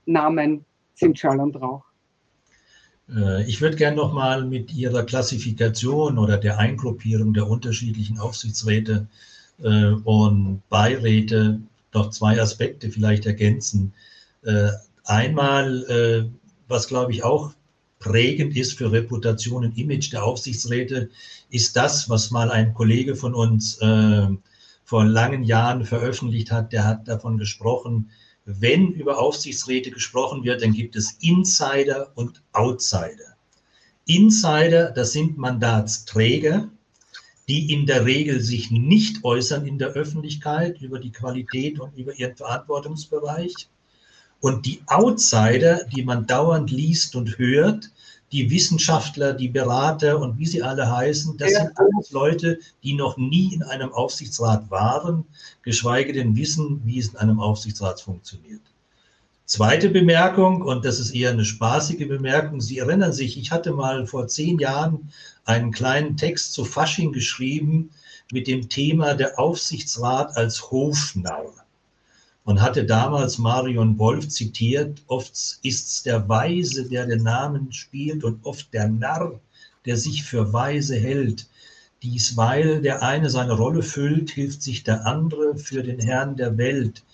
[0.06, 1.84] Namen sind Schall und Rauch.
[3.14, 9.06] Äh, ich würde gerne noch mal mit Ihrer Klassifikation oder der Eingruppierung der unterschiedlichen Aufsichtsräte
[9.62, 11.60] äh, und Beiräte
[11.94, 13.92] noch zwei Aspekte vielleicht ergänzen.
[14.44, 14.70] Äh,
[15.04, 16.30] einmal,
[16.68, 17.52] was glaube ich auch
[17.98, 21.10] prägend ist für Reputation und Image der Aufsichtsräte,
[21.50, 23.78] ist das, was mal ein Kollege von uns
[24.92, 26.70] vor langen Jahren veröffentlicht hat.
[26.74, 28.10] Der hat davon gesprochen,
[28.44, 33.38] wenn über Aufsichtsräte gesprochen wird, dann gibt es Insider und Outsider.
[34.04, 36.68] Insider, das sind Mandatsträger,
[37.48, 42.12] die in der Regel sich nicht äußern in der Öffentlichkeit über die Qualität und über
[42.18, 43.70] ihren Verantwortungsbereich.
[44.40, 47.90] Und die Outsider, die man dauernd liest und hört,
[48.32, 51.60] die Wissenschaftler, die Berater und wie sie alle heißen, das ja.
[51.60, 55.24] sind alles Leute, die noch nie in einem Aufsichtsrat waren,
[55.62, 58.62] geschweige denn wissen, wie es in einem Aufsichtsrat funktioniert.
[59.44, 64.06] Zweite Bemerkung, und das ist eher eine spaßige Bemerkung, Sie erinnern sich, ich hatte mal
[64.06, 65.12] vor zehn Jahren
[65.44, 67.90] einen kleinen Text zu Fasching geschrieben
[68.32, 71.61] mit dem Thema der Aufsichtsrat als Hofnarr
[72.44, 78.44] und hatte damals Marion Wolf zitiert, oft ist's der Weise, der den Namen spielt und
[78.44, 79.40] oft der Narr,
[79.86, 81.48] der sich für weise hält.
[82.02, 86.58] Dies, weil der eine seine Rolle füllt, hilft sich der andere für den Herrn der
[86.58, 87.04] Welt.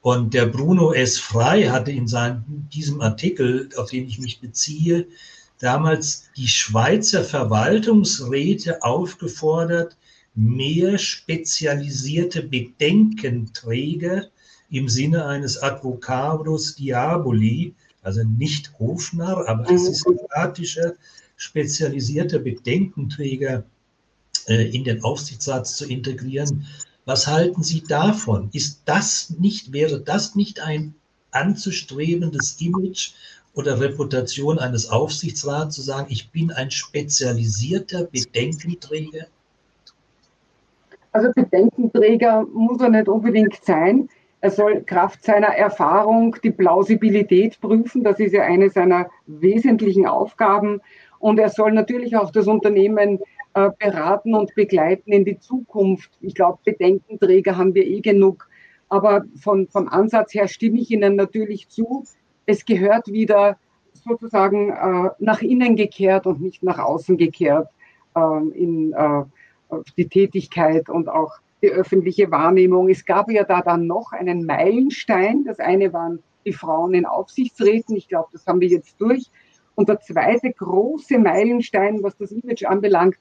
[0.00, 1.18] Und der Bruno S.
[1.18, 5.06] Frei hatte in seinem, diesem Artikel, auf den ich mich beziehe,
[5.58, 9.98] damals die Schweizer Verwaltungsräte aufgefordert,
[10.34, 14.30] mehr spezialisierte Bedenkenträger
[14.70, 20.94] im Sinne eines Advocatus Diaboli, also nicht Hofnarr, aber es ist systematischer,
[21.36, 23.64] spezialisierter Bedenkenträger
[24.46, 26.66] äh, in den Aufsichtsrat zu integrieren.
[27.04, 28.50] Was halten Sie davon?
[28.52, 30.94] Ist das nicht, wäre das nicht ein
[31.32, 33.12] anzustrebendes Image
[33.54, 39.26] oder Reputation eines Aufsichtsrats, zu sagen, ich bin ein spezialisierter Bedenkenträger?
[41.12, 44.08] Also Bedenkenträger muss er nicht unbedingt sein.
[44.42, 48.02] Er soll Kraft seiner Erfahrung die Plausibilität prüfen.
[48.02, 50.80] Das ist ja eine seiner wesentlichen Aufgaben.
[51.18, 53.20] Und er soll natürlich auch das Unternehmen
[53.52, 56.10] äh, beraten und begleiten in die Zukunft.
[56.22, 58.48] Ich glaube, Bedenkenträger haben wir eh genug.
[58.88, 62.04] Aber von, vom Ansatz her stimme ich Ihnen natürlich zu.
[62.46, 63.58] Es gehört wieder
[63.92, 67.68] sozusagen äh, nach innen gekehrt und nicht nach außen gekehrt
[68.14, 68.94] äh, in
[69.96, 72.88] die Tätigkeit und auch die öffentliche Wahrnehmung.
[72.88, 75.44] Es gab ja da dann noch einen Meilenstein.
[75.44, 77.96] Das eine waren die Frauen in Aufsichtsräten.
[77.96, 79.30] Ich glaube, das haben wir jetzt durch.
[79.74, 83.16] Und der zweite große Meilenstein, was das Image anbelangt,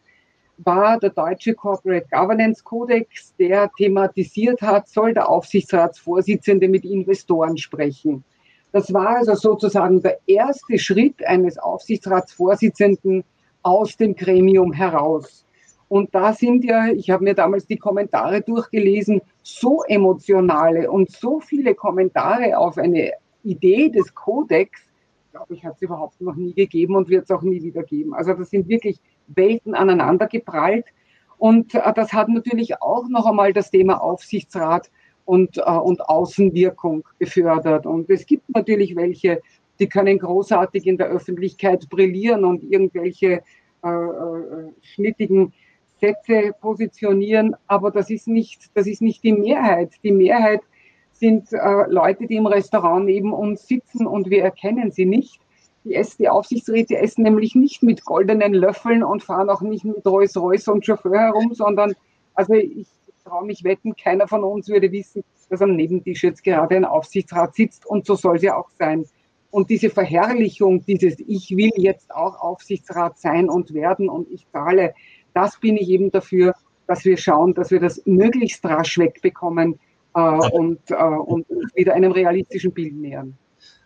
[0.58, 8.23] war der deutsche Corporate Governance Codex, der thematisiert hat, soll der Aufsichtsratsvorsitzende mit Investoren sprechen.
[8.71, 13.23] Das war also sozusagen der erste Schritt eines Aufsichtsratsvorsitzenden
[13.63, 15.45] aus dem Gremium heraus.
[15.89, 21.39] Und da sind ja, ich habe mir damals die Kommentare durchgelesen, so emotionale und so
[21.39, 23.12] viele Kommentare auf eine
[23.43, 24.80] Idee des Kodex,
[25.32, 28.13] glaube ich, hat es überhaupt noch nie gegeben und wird es auch nie wieder geben.
[28.13, 30.86] Also das sind wirklich Welten aneinander geprallt.
[31.39, 34.91] Und äh, das hat natürlich auch noch einmal das Thema Aufsichtsrat
[35.25, 37.88] und, äh, und Außenwirkung gefördert.
[37.88, 39.41] Und es gibt natürlich welche,
[39.80, 43.41] die können großartig in der Öffentlichkeit brillieren und irgendwelche
[43.84, 45.54] äh, äh schnittigen
[45.99, 49.91] Sätze positionieren, aber das ist nicht, das ist nicht die Mehrheit.
[50.03, 50.62] Die Mehrheit
[51.12, 55.39] sind äh, Leute, die im Restaurant neben uns sitzen und wir erkennen sie nicht.
[55.83, 60.05] Die, essen, die Aufsichtsräte essen nämlich nicht mit goldenen Löffeln und fahren auch nicht mit
[60.05, 61.93] Rolls-Royce und Chauffeur herum, sondern,
[62.33, 62.88] also ich
[63.23, 67.55] traue mich wetten, keiner von uns würde wissen, dass am Nebentisch jetzt gerade ein Aufsichtsrat
[67.55, 69.05] sitzt und so soll es ja auch sein.
[69.51, 74.93] Und diese Verherrlichung, dieses Ich will jetzt auch Aufsichtsrat sein und werden und ich zahle,
[75.39, 76.54] das bin ich eben dafür,
[76.88, 79.80] dass wir schauen, dass wir das möglichst rasch wegbekommen
[80.15, 83.38] äh, und, äh, und wieder einem realistischen Bild nähern.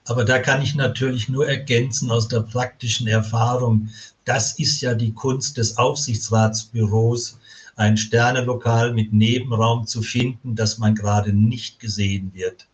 [0.06, 3.90] Aber da kann ich natürlich nur ergänzen aus der praktischen Erfahrung.
[4.26, 7.40] Das ist ja die Kunst des Aufsichtsratsbüros,
[7.76, 12.68] ein Sternelokal mit Nebenraum zu finden, dass man gerade nicht gesehen wird,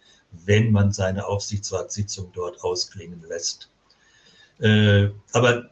[0.46, 3.70] wenn man seine Aufsichtsratssitzung dort ausklingen lässt.
[4.60, 5.70] Äh, aber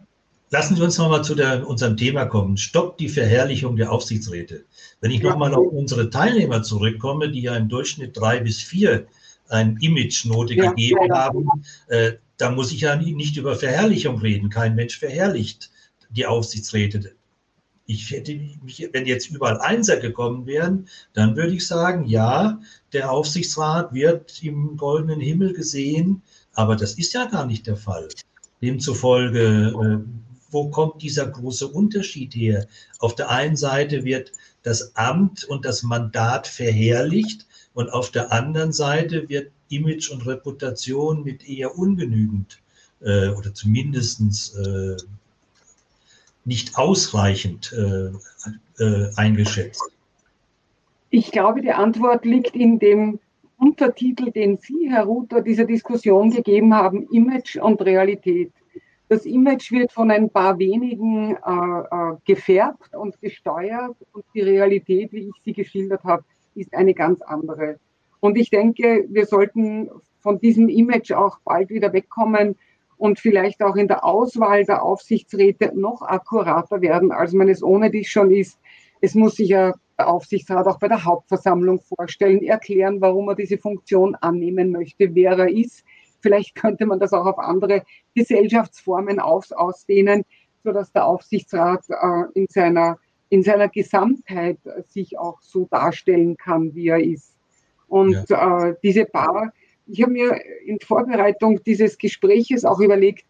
[0.49, 2.57] lassen Sie uns nochmal zu der, unserem Thema kommen.
[2.57, 4.65] Stoppt die Verherrlichung der Aufsichtsräte.
[5.01, 9.07] Wenn ich nochmal auf unsere Teilnehmer zurückkomme, die ja im Durchschnitt drei bis vier
[9.49, 11.15] ein Image-Note ja, gegeben ja.
[11.15, 11.47] haben,
[11.87, 14.49] äh, da muss ich ja nicht über Verherrlichung reden.
[14.49, 15.71] Kein Mensch verherrlicht
[16.09, 17.13] die Aufsichtsräte.
[17.85, 22.59] Ich hätte mich, wenn jetzt überall Einser gekommen wären, dann würde ich sagen, ja,
[22.91, 26.21] der Aufsichtsrat wird im goldenen Himmel gesehen,
[26.53, 28.09] aber das ist ja gar nicht der Fall.
[28.61, 30.26] Demzufolge, äh,
[30.57, 32.65] wo kommt dieser große Unterschied her?
[32.97, 34.31] Auf der einen Seite wird
[34.63, 41.23] das Amt und das Mandat verherrlicht und auf der anderen Seite wird Image und Reputation
[41.23, 42.59] mit eher ungenügend
[43.01, 44.97] äh, oder zumindest äh,
[46.43, 49.83] nicht ausreichend äh, äh, eingeschätzt.
[51.11, 53.19] Ich glaube, die Antwort liegt in dem
[53.59, 58.51] Untertitel, den Sie, Herr Ruther, dieser Diskussion gegeben haben, Image und Realität.
[59.09, 65.13] Das Image wird von ein paar wenigen äh, äh, gefärbt und gesteuert und die Realität,
[65.13, 66.23] wie ich sie geschildert habe,
[66.55, 67.79] ist eine ganz andere.
[68.19, 69.89] Und ich denke, wir sollten
[70.19, 72.57] von diesem Image auch bald wieder wegkommen
[72.97, 77.89] und vielleicht auch in der Auswahl der Aufsichtsräte noch akkurater werden, als man es ohne
[77.91, 78.59] dies schon ist.
[78.99, 83.57] Es muss sich ja der Aufsichtsrat auch bei der Hauptversammlung vorstellen, erklären, warum er diese
[83.57, 85.83] Funktion annehmen möchte, wer er ist.
[86.19, 87.83] Vielleicht könnte man das auch auf andere
[88.15, 90.25] Gesellschaftsformen aus, ausdehnen,
[90.63, 92.97] sodass der Aufsichtsrat äh, in, seiner,
[93.29, 97.33] in seiner Gesamtheit sich auch so darstellen kann, wie er ist.
[97.87, 98.69] Und ja.
[98.69, 99.53] äh, diese paar,
[99.85, 103.25] ich habe mir in Vorbereitung dieses Gespräches auch überlegt,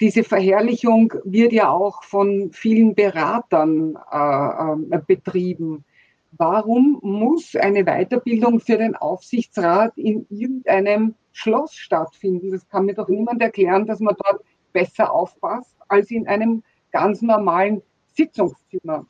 [0.00, 5.84] diese Verherrlichung wird ja auch von vielen Beratern äh, äh, betrieben.
[6.32, 12.50] Warum muss eine Weiterbildung für den Aufsichtsrat in irgendeinem Schloss stattfinden?
[12.50, 17.20] Das kann mir doch niemand erklären, dass man dort besser aufpasst als in einem ganz
[17.20, 17.82] normalen
[18.14, 19.06] Sitzungszimmer.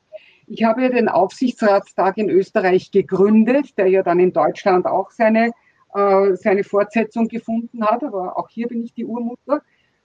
[0.49, 5.53] Ich habe ja den Aufsichtsratstag in Österreich gegründet, der ja dann in Deutschland auch seine,
[5.95, 9.63] äh, seine Fortsetzung gefunden hat, aber auch hier bin ich die Urmutter.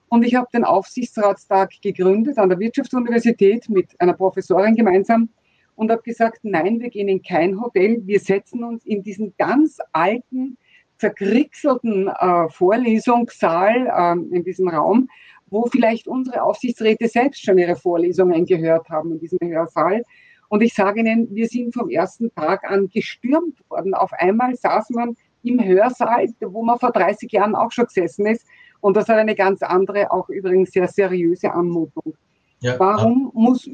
[0.09, 5.29] Und ich habe den Aufsichtsratstag gegründet an der Wirtschaftsuniversität mit einer Professorin gemeinsam
[5.75, 9.79] und habe gesagt, nein, wir gehen in kein Hotel, wir setzen uns in diesen ganz
[9.91, 10.57] alten,
[11.01, 15.09] zerkrieselten äh, Vorlesungssaal äh, in diesem Raum,
[15.47, 20.03] wo vielleicht unsere Aufsichtsräte selbst schon ihre Vorlesungen gehört haben in diesem Hörsaal
[20.51, 23.93] und ich sage Ihnen, wir sind vom ersten Tag an gestürmt worden.
[23.93, 28.45] Auf einmal saß man im Hörsaal, wo man vor 30 Jahren auch schon gesessen ist.
[28.81, 32.15] Und das hat eine ganz andere, auch übrigens sehr seriöse Anmutung.
[32.59, 32.77] Ja.
[32.77, 33.65] Warum muss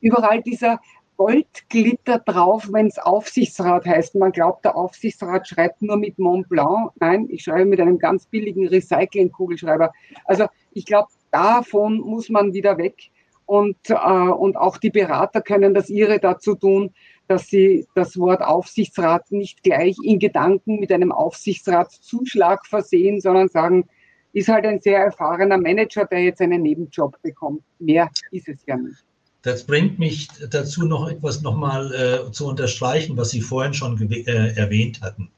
[0.00, 0.80] überall dieser
[1.22, 4.16] Goldglitter drauf, wenn es Aufsichtsrat heißt?
[4.16, 6.90] Man glaubt, der Aufsichtsrat schreibt nur mit Mont Blanc.
[6.98, 9.92] Nein, ich schreibe mit einem ganz billigen Recycling-Kugelschreiber.
[10.24, 13.10] Also ich glaube, davon muss man wieder weg.
[13.46, 16.92] Und, äh, und auch die Berater können das ihre dazu tun,
[17.28, 23.88] dass sie das Wort Aufsichtsrat nicht gleich in Gedanken mit einem Aufsichtsratszuschlag versehen, sondern sagen,
[24.32, 27.62] ist halt ein sehr erfahrener Manager, der jetzt einen Nebenjob bekommt.
[27.78, 29.04] Mehr ist es ja nicht.
[29.42, 34.54] Das bringt mich dazu, noch etwas nochmal äh, zu unterstreichen, was Sie vorhin schon äh,
[34.54, 35.30] erwähnt hatten.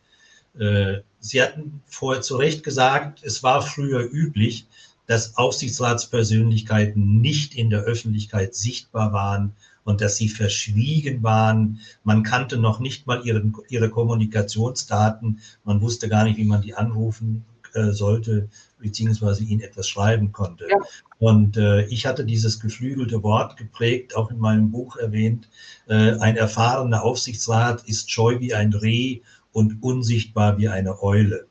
[0.58, 4.66] Äh, Sie hatten vorher zu Recht gesagt, es war früher üblich,
[5.06, 11.80] dass Aufsichtsratspersönlichkeiten nicht in der Öffentlichkeit sichtbar waren und dass sie verschwiegen waren.
[12.04, 15.40] Man kannte noch nicht mal ihre, ihre Kommunikationsdaten.
[15.64, 17.44] Man wusste gar nicht, wie man die anrufen
[17.74, 18.48] äh, sollte,
[18.78, 20.66] beziehungsweise ihnen etwas schreiben konnte.
[20.68, 20.76] Ja.
[21.18, 25.48] Und äh, ich hatte dieses geflügelte Wort geprägt, auch in meinem Buch erwähnt.
[25.88, 29.20] Äh, ein erfahrener Aufsichtsrat ist scheu wie ein Reh
[29.52, 31.46] und unsichtbar wie eine Eule.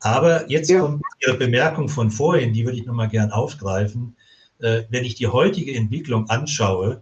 [0.00, 0.80] Aber jetzt ja.
[0.80, 4.14] kommt Ihre Bemerkung von vorhin, die würde ich nochmal gern aufgreifen.
[4.60, 7.00] Äh, wenn ich die heutige Entwicklung anschaue,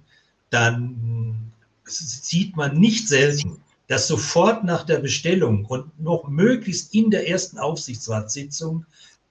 [0.50, 1.52] dann
[1.84, 3.58] sieht man nicht selten,
[3.88, 8.84] dass sofort nach der Bestellung und noch möglichst in der ersten Aufsichtsratssitzung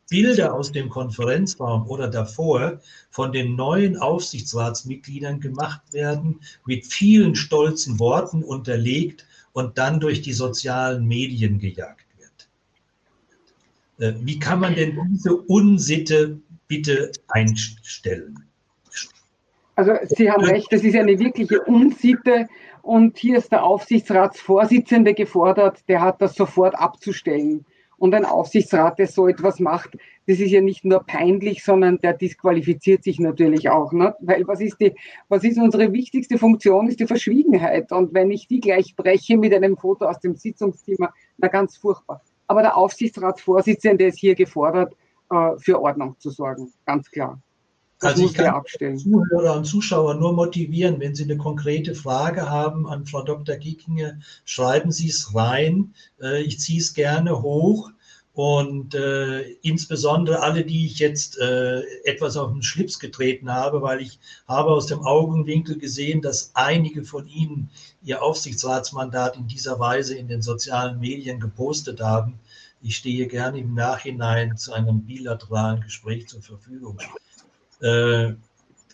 [0.09, 2.79] Bilder aus dem Konferenzraum oder davor
[3.09, 10.33] von den neuen Aufsichtsratsmitgliedern gemacht werden, mit vielen stolzen Worten unterlegt und dann durch die
[10.33, 12.49] sozialen Medien gejagt wird.
[13.97, 18.45] Äh, wie kann man denn diese Unsitte bitte einstellen?
[19.75, 22.47] Also Sie haben recht, das ist eine wirkliche Unsitte
[22.85, 27.65] und hier ist der Aufsichtsratsvorsitzende gefordert, der hat das sofort abzustellen.
[27.97, 32.13] Und ein Aufsichtsrat, der so etwas macht, das ist ja nicht nur peinlich, sondern der
[32.13, 33.91] disqualifiziert sich natürlich auch.
[33.91, 34.13] Ne?
[34.19, 34.93] Weil was ist, die,
[35.29, 37.91] was ist unsere wichtigste Funktion, ist die Verschwiegenheit.
[37.91, 42.21] Und wenn ich die gleich breche mit einem Foto aus dem Sitzungszimmer, na ganz furchtbar.
[42.45, 44.95] Aber der Aufsichtsratsvorsitzende ist hier gefordert,
[45.31, 47.41] äh, für Ordnung zu sorgen, ganz klar.
[47.99, 48.97] Das also ich kann abstellen.
[48.97, 53.55] Zuhörer und Zuschauer nur motivieren, wenn Sie eine konkrete Frage haben an Frau Dr.
[53.55, 55.93] Gickinger, schreiben Sie es rein.
[56.21, 57.91] Äh, ich ziehe es gerne hoch.
[58.33, 64.01] Und äh, insbesondere alle, die ich jetzt äh, etwas auf den Schlips getreten habe, weil
[64.01, 67.69] ich habe aus dem Augenwinkel gesehen, dass einige von Ihnen
[68.03, 72.37] ihr Aufsichtsratsmandat in dieser Weise in den sozialen Medien gepostet haben.
[72.81, 76.99] Ich stehe gerne im Nachhinein zu einem bilateralen Gespräch zur Verfügung.
[77.81, 78.33] Äh,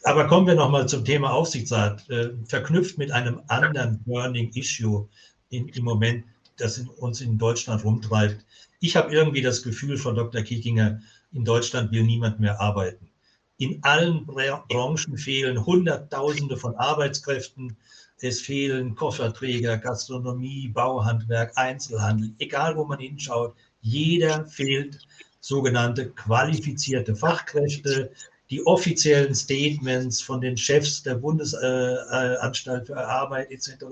[0.04, 5.08] aber kommen wir nochmal zum Thema Aufsichtsrat, äh, verknüpft mit einem anderen Burning Issue
[5.50, 6.26] in, im Moment,
[6.58, 8.44] das in, uns in Deutschland rumtreibt.
[8.80, 10.42] Ich habe irgendwie das Gefühl von Dr.
[10.42, 11.00] Kickinger,
[11.34, 13.12] in Deutschland will niemand mehr arbeiten.
[13.58, 17.78] In allen Branchen fehlen Hunderttausende von Arbeitskräften.
[18.18, 23.56] Es fehlen Kofferträger, Gastronomie, Bauhandwerk, Einzelhandel, egal wo man hinschaut.
[23.82, 25.00] Jeder fehlt
[25.42, 28.12] sogenannte qualifizierte Fachkräfte,
[28.52, 33.86] die offiziellen Statements von den Chefs der Bundesanstalt für Arbeit etc.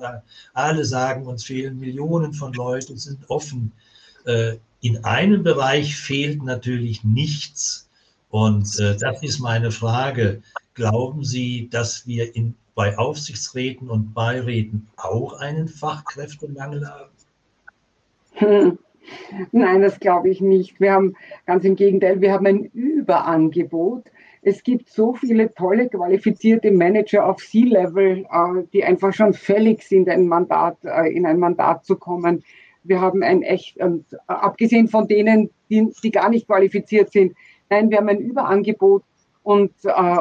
[0.53, 3.71] Alle sagen, uns fehlen Millionen von Leuten, sind offen.
[4.25, 7.87] Äh, in einem Bereich fehlt natürlich nichts.
[8.29, 10.41] Und äh, das ist meine Frage.
[10.73, 17.11] Glauben Sie, dass wir in, bei Aufsichtsräten und Beiräten auch einen Fachkräftemangel haben?
[18.33, 18.79] Hm.
[19.53, 20.79] Nein, das glaube ich nicht.
[20.81, 24.03] Wir haben ganz im Gegenteil, wir haben ein Überangebot
[24.41, 30.09] es gibt so viele tolle, qualifizierte Manager auf C-Level, äh, die einfach schon fällig sind,
[30.09, 32.43] ein Mandat, äh, in ein Mandat zu kommen.
[32.83, 33.89] Wir haben ein echt, äh,
[34.27, 37.35] abgesehen von denen, die, die gar nicht qualifiziert sind,
[37.69, 39.03] nein, wir haben ein Überangebot
[39.43, 39.71] und,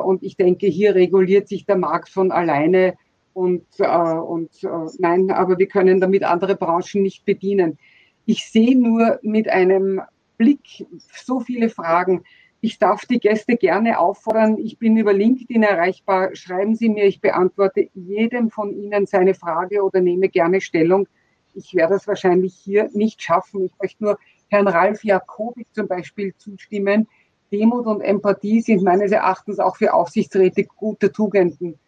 [0.05, 2.95] und ich denke, hier reguliert sich der Markt von alleine
[3.35, 4.51] und, und
[4.99, 7.79] nein, aber wir können damit andere Branchen nicht bedienen.
[8.27, 10.01] Ich sehe nur mit einem
[10.39, 10.87] Blick
[11.27, 12.23] so viele Fragen.
[12.61, 14.59] Ich darf die Gäste gerne auffordern.
[14.59, 16.35] Ich bin über LinkedIn erreichbar.
[16.35, 21.07] Schreiben Sie mir, ich beantworte jedem von Ihnen seine Frage oder nehme gerne Stellung.
[21.55, 23.65] Ich werde es wahrscheinlich hier nicht schaffen.
[23.65, 27.07] Ich möchte nur Herrn Ralf Jakobik zum Beispiel zustimmen.
[27.53, 31.79] Demut und Empathie sind meines Erachtens auch für Aufsichtsräte gute Tugenden.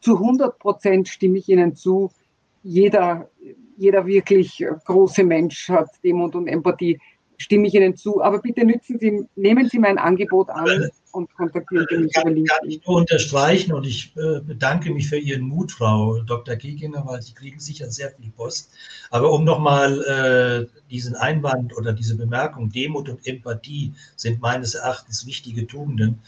[0.00, 2.10] Zu 100 Prozent stimme ich Ihnen zu.
[2.64, 3.30] Jeder,
[3.76, 6.98] jeder wirklich große Mensch hat Demut und Empathie
[7.38, 8.22] stimme ich Ihnen zu.
[8.22, 12.46] Aber bitte nützen Sie, nehmen Sie mein Angebot an und kontaktieren Sie mich über LinkedIn.
[12.46, 16.56] Kann ich nur unterstreichen und ich äh, bedanke mich für Ihren Mut, Frau Dr.
[16.56, 18.70] Geginger, weil Sie kriegen sicher sehr viel Post.
[19.10, 25.26] Aber um nochmal äh, diesen Einwand oder diese Bemerkung, Demut und Empathie sind meines Erachtens
[25.26, 26.20] wichtige Tugenden,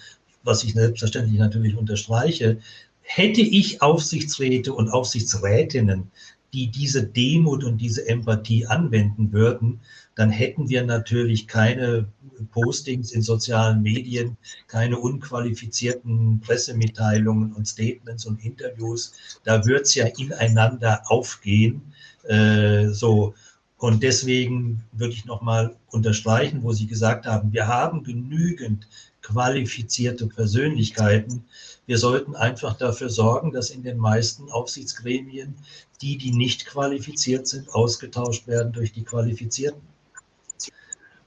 [0.42, 2.58] was ich selbstverständlich natürlich unterstreiche.
[3.02, 6.10] Hätte ich Aufsichtsräte und Aufsichtsrätinnen,
[6.52, 9.80] die diese Demut und diese Empathie anwenden würden,
[10.18, 12.08] dann hätten wir natürlich keine
[12.50, 19.12] Postings in sozialen Medien, keine unqualifizierten Pressemitteilungen und Statements und Interviews.
[19.44, 21.94] Da wird es ja ineinander aufgehen.
[22.24, 23.34] Äh, so.
[23.76, 28.88] Und deswegen würde ich nochmal unterstreichen, wo Sie gesagt haben, wir haben genügend
[29.22, 31.44] qualifizierte Persönlichkeiten.
[31.86, 35.54] Wir sollten einfach dafür sorgen, dass in den meisten Aufsichtsgremien
[36.02, 39.80] die, die nicht qualifiziert sind, ausgetauscht werden durch die Qualifizierten.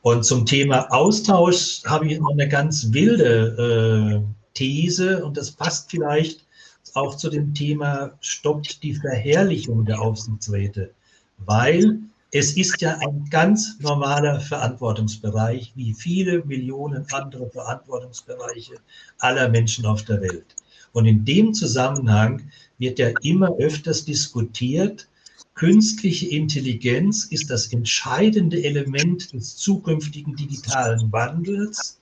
[0.02, 5.92] Und zum Thema Austausch habe ich noch eine ganz wilde äh, These und das passt
[5.92, 6.46] vielleicht
[6.94, 10.92] auch zu dem Thema stoppt die Verherrlichung der Aufsichtsräte,
[11.38, 12.00] weil
[12.32, 18.76] es ist ja ein ganz normaler Verantwortungsbereich, wie viele Millionen andere Verantwortungsbereiche
[19.20, 20.56] aller Menschen auf der Welt.
[20.94, 25.08] Und in dem Zusammenhang wird ja immer öfters diskutiert,
[25.54, 32.00] Künstliche Intelligenz ist das entscheidende Element des zukünftigen digitalen Wandels.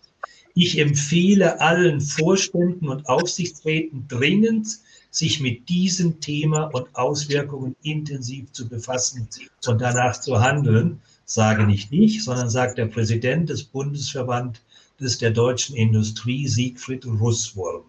[0.54, 4.80] Ich empfehle allen Vorständen und Aufsichtsräten dringend,
[5.12, 9.28] sich mit diesem Thema und Auswirkungen intensiv zu befassen
[9.66, 11.02] und danach zu handeln.
[11.26, 14.62] Sage nicht ich, sondern sagt der Präsident des Bundesverband
[15.00, 17.84] des der deutschen Industrie, Siegfried Russwurm.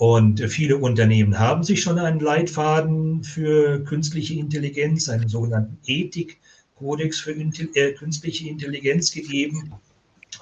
[0.00, 7.32] Und viele Unternehmen haben sich schon einen Leitfaden für künstliche Intelligenz, einen sogenannten Ethikkodex für
[7.32, 9.74] äh, künstliche Intelligenz gegeben.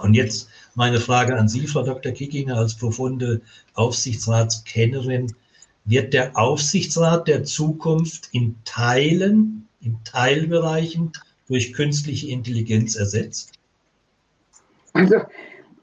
[0.00, 2.12] Und jetzt meine Frage an Sie, Frau Dr.
[2.12, 3.40] Kickinger, als profunde
[3.74, 5.34] Aufsichtsratskennerin.
[5.86, 11.10] Wird der Aufsichtsrat der Zukunft in Teilen, in Teilbereichen
[11.48, 13.54] durch künstliche Intelligenz ersetzt?
[14.92, 15.16] Also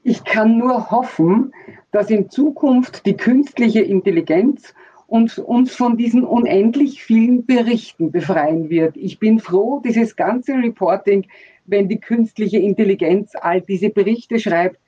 [0.02, 1.52] ich kann nur hoffen,
[1.96, 4.74] dass in Zukunft die künstliche Intelligenz
[5.06, 8.98] uns, uns von diesen unendlich vielen Berichten befreien wird.
[8.98, 11.26] Ich bin froh, dieses ganze Reporting,
[11.64, 14.78] wenn die künstliche Intelligenz all diese Berichte schreibt,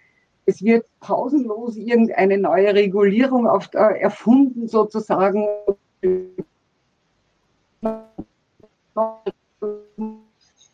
[0.45, 5.47] es wird pausenlos irgendeine neue Regulierung auf, äh, erfunden, sozusagen.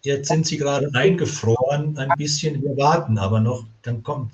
[0.02, 2.60] Jetzt sind Sie gerade eingefroren, ein bisschen.
[2.60, 4.32] Wir warten aber noch, dann kommt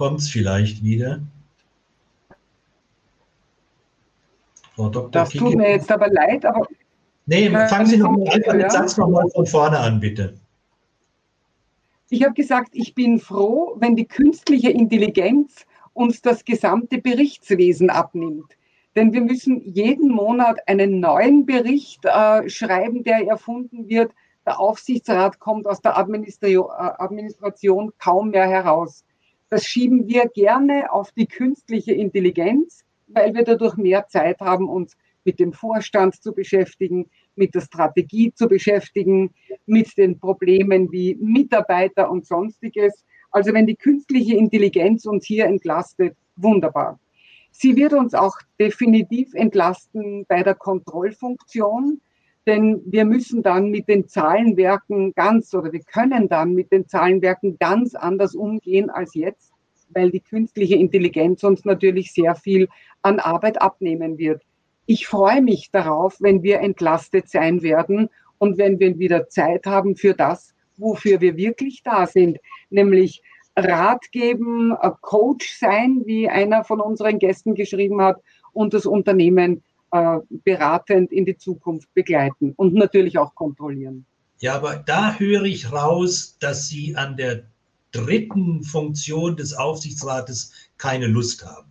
[0.00, 1.20] es vielleicht wieder.
[4.74, 5.10] Frau Dr.
[5.10, 5.44] Das Kiki.
[5.44, 6.66] tut mir jetzt aber leid, aber.
[7.26, 10.34] Nee, fangen Sie noch mal an, den Satz nochmal von vorne an, bitte.
[12.10, 15.64] Ich habe gesagt, ich bin froh, wenn die künstliche Intelligenz
[15.94, 18.52] uns das gesamte Berichtswesen abnimmt.
[18.96, 24.12] Denn wir müssen jeden Monat einen neuen Bericht äh, schreiben, der erfunden wird.
[24.44, 29.04] Der Aufsichtsrat kommt aus der Administration, äh, Administration kaum mehr heraus.
[29.52, 34.96] Das schieben wir gerne auf die künstliche Intelligenz, weil wir dadurch mehr Zeit haben, uns
[35.24, 39.34] mit dem Vorstand zu beschäftigen, mit der Strategie zu beschäftigen,
[39.66, 43.04] mit den Problemen wie Mitarbeiter und sonstiges.
[43.30, 46.98] Also wenn die künstliche Intelligenz uns hier entlastet, wunderbar.
[47.50, 52.00] Sie wird uns auch definitiv entlasten bei der Kontrollfunktion,
[52.46, 57.58] denn wir müssen dann mit den Zahlenwerken ganz oder wir können dann mit den Zahlenwerken
[57.58, 59.52] ganz anders umgehen als jetzt,
[59.90, 62.68] weil die künstliche Intelligenz uns natürlich sehr viel
[63.02, 64.42] an Arbeit abnehmen wird.
[64.86, 69.94] Ich freue mich darauf, wenn wir entlastet sein werden und wenn wir wieder Zeit haben
[69.94, 72.38] für das, wofür wir wirklich da sind,
[72.70, 73.22] nämlich
[73.54, 78.20] Rat geben, Coach sein, wie einer von unseren Gästen geschrieben hat,
[78.52, 79.62] und das Unternehmen
[79.92, 84.06] äh, beratend in die Zukunft begleiten und natürlich auch kontrollieren.
[84.38, 87.44] Ja, aber da höre ich raus, dass Sie an der
[87.92, 91.70] dritten Funktion des Aufsichtsrates keine Lust haben.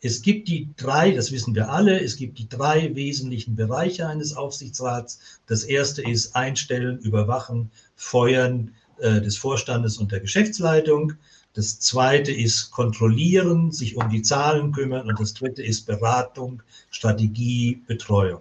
[0.00, 4.36] Es gibt die drei, das wissen wir alle, es gibt die drei wesentlichen Bereiche eines
[4.36, 5.20] Aufsichtsrats.
[5.46, 11.12] Das erste ist Einstellen, Überwachen, Feuern äh, des Vorstandes und der Geschäftsleitung.
[11.54, 15.08] Das zweite ist Kontrollieren, sich um die Zahlen kümmern.
[15.08, 18.40] Und das dritte ist Beratung, Strategie, Betreuung.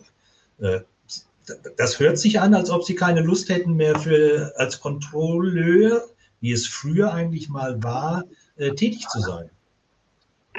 [0.59, 0.82] Äh,
[1.78, 6.01] das hört sich an, als ob Sie keine Lust hätten mehr für, als Kontrolleur,
[6.39, 8.24] wie es früher eigentlich mal war,
[8.55, 9.49] äh, tätig zu sein.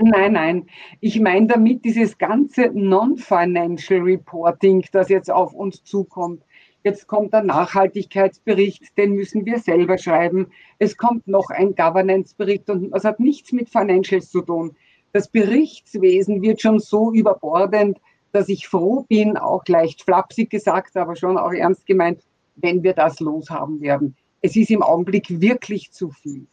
[0.01, 0.67] Nein, nein.
[1.01, 6.43] Ich meine damit dieses ganze Non-Financial Reporting, das jetzt auf uns zukommt.
[6.85, 10.49] Jetzt kommt der Nachhaltigkeitsbericht, den müssen wir selber schreiben.
[10.79, 14.75] Es kommt noch ein Governance-Bericht und das hat nichts mit Financials zu tun.
[15.13, 17.99] Das Berichtswesen wird schon so überbordend,
[18.33, 22.23] dass ich froh bin, auch leicht flapsig gesagt, aber schon auch ernst gemeint,
[22.57, 24.17] wenn wir das loshaben werden.
[24.41, 26.47] Es ist im Augenblick wirklich zu viel.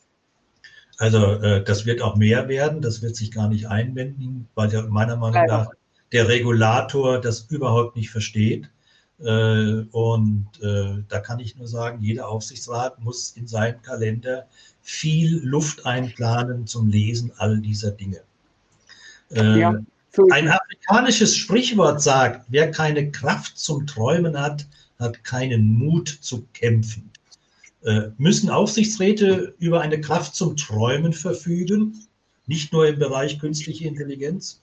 [0.98, 4.84] Also äh, das wird auch mehr werden, das wird sich gar nicht einwenden, weil der,
[4.84, 5.70] meiner Meinung nach
[6.12, 8.70] der Regulator das überhaupt nicht versteht.
[9.24, 14.48] Äh, und äh, da kann ich nur sagen, jeder Aufsichtsrat muss in seinem Kalender
[14.82, 18.22] viel Luft einplanen zum Lesen all dieser Dinge.
[19.32, 19.76] Äh, ja,
[20.12, 24.66] so ein afrikanisches Sprichwort sagt, wer keine Kraft zum Träumen hat,
[25.00, 27.10] hat keinen Mut zu kämpfen.
[28.18, 32.06] Müssen Aufsichtsräte über eine Kraft zum Träumen verfügen?
[32.48, 34.62] Nicht nur im Bereich künstliche Intelligenz?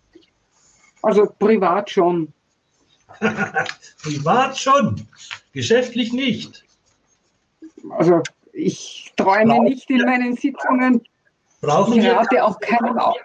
[1.00, 2.34] Also privat schon.
[4.02, 5.06] Privat schon,
[5.52, 6.64] geschäftlich nicht.
[7.90, 11.02] Also ich träume brauchen nicht in meinen Sitzungen.
[11.60, 13.16] Brauchen ich rate auch keinen auf.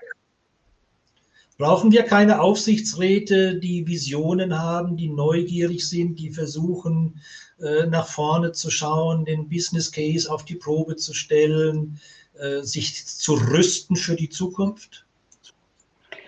[1.58, 7.22] Brauchen wir keine Aufsichtsräte, die Visionen haben, die neugierig sind, die versuchen,
[7.62, 12.00] äh, nach vorne zu schauen, den Business Case auf die Probe zu stellen,
[12.40, 15.06] äh, sich zu rüsten für die Zukunft?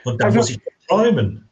[0.04, 1.50] Und da also, muss ich träumen.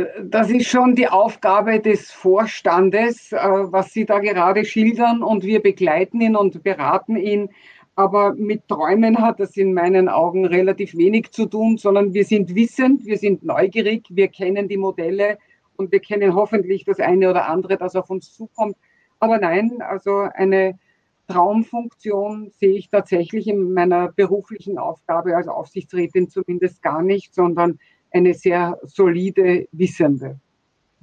[0.00, 5.60] Äh, das ist schon die Aufgabe des Vorstandes, was Sie da gerade schildern, und wir
[5.60, 7.50] begleiten ihn und beraten ihn.
[7.96, 12.54] Aber mit Träumen hat das in meinen Augen relativ wenig zu tun, sondern wir sind
[12.54, 15.38] wissend, wir sind neugierig, wir kennen die Modelle,
[15.80, 18.76] und wir kennen hoffentlich das eine oder andere, das auf uns zukommt.
[19.18, 20.78] Aber nein, also eine
[21.26, 27.78] Traumfunktion sehe ich tatsächlich in meiner beruflichen Aufgabe als Aufsichtsrätin zumindest gar nicht, sondern
[28.12, 30.38] eine sehr solide Wissende.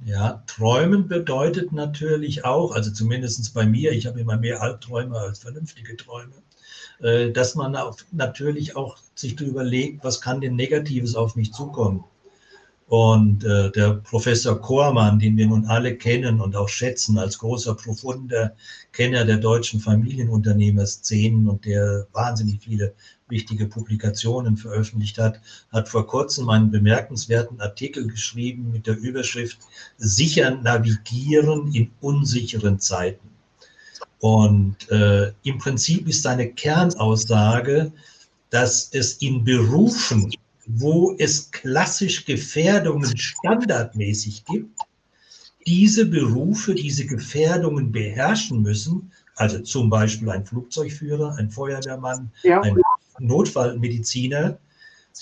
[0.04, 5.40] Ja, träumen bedeutet natürlich auch, also zumindest bei mir, ich habe immer mehr Albträume als
[5.40, 6.34] vernünftige Träume,
[7.00, 7.76] äh, dass man
[8.12, 12.04] natürlich auch sich überlegt, was kann denn Negatives auf mich zukommen.
[12.88, 17.74] Und äh, der Professor Kormann, den wir nun alle kennen und auch schätzen als großer,
[17.74, 18.56] profunder
[18.92, 22.94] Kenner der deutschen Familienunternehmerszenen und der wahnsinnig viele
[23.28, 25.38] wichtige Publikationen veröffentlicht hat,
[25.70, 29.58] hat vor kurzem einen bemerkenswerten Artikel geschrieben mit der Überschrift
[29.98, 33.28] Sicher navigieren in unsicheren Zeiten.
[34.20, 37.92] Und äh, im Prinzip ist seine Kernaussage,
[38.48, 40.32] dass es in Berufen,
[40.68, 44.78] wo es klassisch Gefährdungen standardmäßig gibt,
[45.66, 52.60] diese Berufe diese Gefährdungen beherrschen müssen, also zum Beispiel ein Flugzeugführer, ein Feuerwehrmann, ja.
[52.60, 52.76] ein
[53.18, 54.58] Notfallmediziner,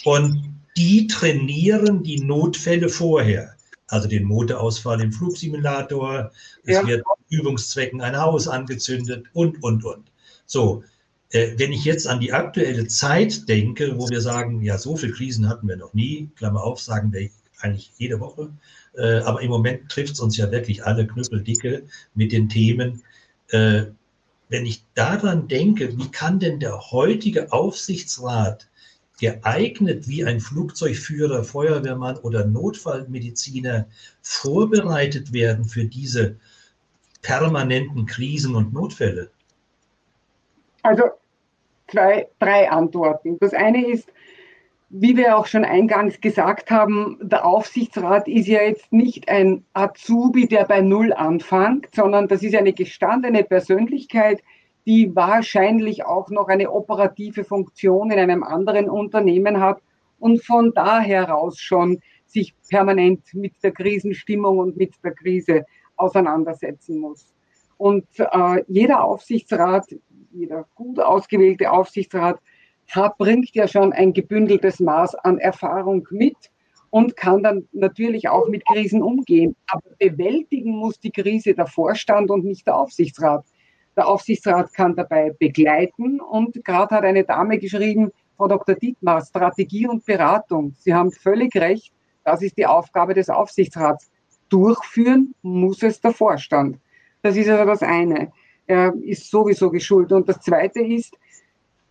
[0.04, 3.54] und die trainieren die Notfälle vorher.
[3.88, 6.32] Also den Motorausfall im Flugsimulator,
[6.64, 6.86] es ja.
[6.86, 10.10] wird Übungszwecken ein Haus angezündet und, und, und.
[10.44, 10.82] So,
[11.56, 15.48] wenn ich jetzt an die aktuelle Zeit denke, wo wir sagen, ja, so viele Krisen
[15.48, 17.30] hatten wir noch nie, Klammer auf, sagen wir
[17.60, 18.50] eigentlich jede Woche,
[18.94, 21.84] äh, aber im Moment trifft es uns ja wirklich alle knüppeldicke
[22.14, 23.02] mit den Themen.
[23.48, 23.86] Äh,
[24.48, 28.68] wenn ich daran denke, wie kann denn der heutige Aufsichtsrat
[29.18, 33.88] geeignet wie ein Flugzeugführer, Feuerwehrmann oder Notfallmediziner
[34.22, 36.36] vorbereitet werden für diese
[37.22, 39.30] permanenten Krisen und Notfälle?
[40.82, 41.02] Also
[41.88, 43.38] zwei, drei Antworten.
[43.40, 44.08] Das eine ist,
[44.88, 50.46] wie wir auch schon eingangs gesagt haben, der Aufsichtsrat ist ja jetzt nicht ein Azubi,
[50.46, 54.42] der bei Null anfängt, sondern das ist eine gestandene Persönlichkeit,
[54.86, 59.82] die wahrscheinlich auch noch eine operative Funktion in einem anderen Unternehmen hat
[60.20, 65.66] und von da heraus schon sich permanent mit der Krisenstimmung und mit der Krise
[65.96, 67.34] auseinandersetzen muss.
[67.78, 69.86] Und äh, jeder Aufsichtsrat
[70.36, 72.38] jeder gut ausgewählte Aufsichtsrat
[72.90, 76.36] hat, bringt ja schon ein gebündeltes Maß an Erfahrung mit
[76.90, 79.56] und kann dann natürlich auch mit Krisen umgehen.
[79.68, 83.44] Aber bewältigen muss die Krise der Vorstand und nicht der Aufsichtsrat.
[83.96, 88.74] Der Aufsichtsrat kann dabei begleiten und gerade hat eine Dame geschrieben, Frau Dr.
[88.74, 90.74] Dietmar, Strategie und Beratung.
[90.78, 91.92] Sie haben völlig recht,
[92.24, 94.10] das ist die Aufgabe des Aufsichtsrats.
[94.50, 96.78] Durchführen muss es der Vorstand.
[97.22, 98.30] Das ist also das eine
[98.66, 100.12] er ist sowieso geschult.
[100.12, 101.14] Und das Zweite ist,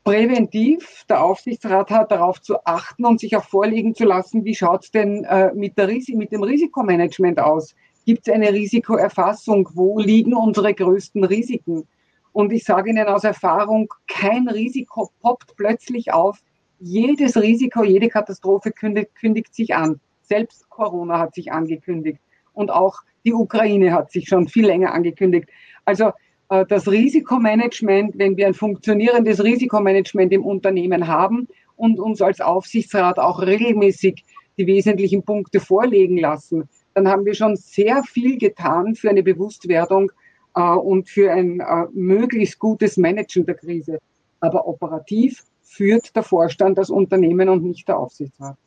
[0.05, 4.83] präventiv, der Aufsichtsrat hat darauf zu achten und sich auch vorlegen zu lassen, wie schaut
[4.83, 7.75] es denn äh, mit, der, mit dem Risikomanagement aus?
[8.05, 9.67] Gibt es eine Risikoerfassung?
[9.73, 11.87] Wo liegen unsere größten Risiken?
[12.33, 16.39] Und ich sage Ihnen aus Erfahrung, kein Risiko poppt plötzlich auf.
[16.79, 19.99] Jedes Risiko, jede Katastrophe kündigt, kündigt sich an.
[20.21, 22.19] Selbst Corona hat sich angekündigt.
[22.53, 25.49] Und auch die Ukraine hat sich schon viel länger angekündigt.
[25.85, 26.11] Also äh,
[26.47, 33.41] das Risikomanagement, wenn wir ein funktionierendes Risikomanagement im Unternehmen haben und uns als Aufsichtsrat auch
[33.41, 34.23] regelmäßig
[34.57, 40.11] die wesentlichen Punkte vorlegen lassen, dann haben wir schon sehr viel getan für eine Bewusstwerdung
[40.55, 43.99] äh, und für ein äh, möglichst gutes Managen der Krise.
[44.39, 48.57] Aber operativ führt der Vorstand das Unternehmen und nicht der Aufsichtsrat.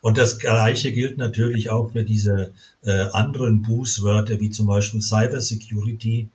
[0.00, 2.52] Und das Gleiche gilt natürlich auch für diese
[2.84, 6.28] äh, anderen Bußwörter wie zum Beispiel Cybersecurity,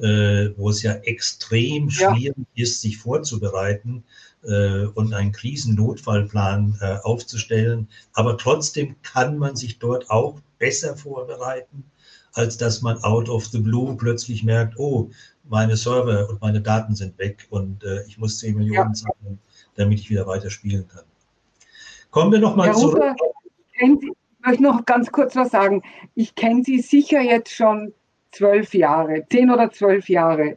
[0.00, 2.62] äh, wo es ja extrem schwierig ja.
[2.62, 4.04] ist, sich vorzubereiten
[4.44, 7.88] äh, und einen Krisennotfallplan äh, aufzustellen.
[8.12, 11.84] Aber trotzdem kann man sich dort auch besser vorbereiten,
[12.32, 15.10] als dass man out of the blue plötzlich merkt, oh,
[15.48, 18.92] meine Server und meine Daten sind weg und äh, ich muss 10 Millionen ja.
[18.92, 19.38] zahlen,
[19.76, 21.04] damit ich wieder weiter spielen kann.
[22.10, 23.02] Kommen wir nochmal zurück.
[23.72, 24.12] ich
[24.44, 25.82] möchte noch ganz kurz was sagen.
[26.14, 27.92] Ich kenne Sie sicher jetzt schon
[28.30, 30.56] zwölf Jahre, zehn oder zwölf Jahre.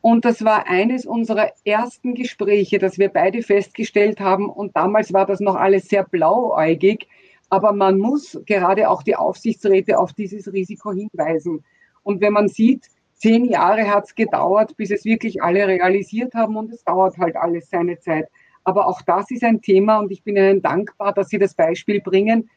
[0.00, 4.48] Und das war eines unserer ersten Gespräche, dass wir beide festgestellt haben.
[4.48, 7.06] Und damals war das noch alles sehr blauäugig.
[7.50, 11.64] Aber man muss gerade auch die Aufsichtsräte auf dieses Risiko hinweisen.
[12.02, 16.56] Und wenn man sieht, zehn Jahre hat es gedauert, bis es wirklich alle realisiert haben.
[16.56, 18.28] Und es dauert halt alles seine Zeit.
[18.64, 19.98] Aber auch das ist ein Thema.
[19.98, 22.48] Und ich bin Ihnen dankbar, dass Sie das Beispiel bringen.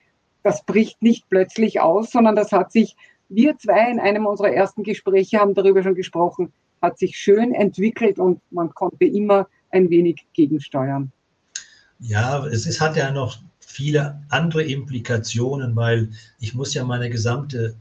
[0.43, 2.95] Das bricht nicht plötzlich aus, sondern das hat sich
[3.30, 6.51] wir zwei in einem unserer ersten Gespräche haben darüber schon gesprochen,
[6.82, 11.11] hat sich schön entwickelt und man konnte immer ein wenig gegensteuern.
[11.99, 16.09] Ja, es ist, hat ja noch viele andere Implikationen, weil
[16.39, 17.76] ich muss ja meine gesamte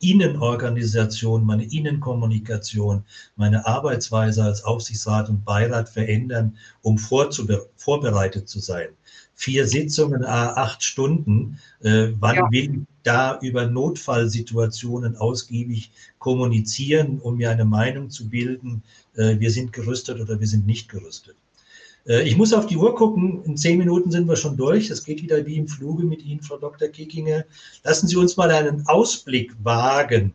[0.00, 3.04] Innenorganisation, meine Innenkommunikation,
[3.36, 8.88] meine Arbeitsweise als Aufsichtsrat und Beirat verändern, um vorbereitet zu sein.
[9.38, 11.58] Vier Sitzungen, acht Stunden.
[11.82, 12.50] Äh, wann ja.
[12.50, 18.82] will ich da über Notfallsituationen ausgiebig kommunizieren, um mir eine Meinung zu bilden,
[19.14, 21.36] äh, wir sind gerüstet oder wir sind nicht gerüstet?
[22.08, 23.44] Äh, ich muss auf die Uhr gucken.
[23.44, 24.88] In zehn Minuten sind wir schon durch.
[24.88, 26.88] Es geht wieder wie im Fluge mit Ihnen, Frau Dr.
[26.88, 27.44] Kickinger.
[27.84, 30.32] Lassen Sie uns mal einen Ausblick wagen.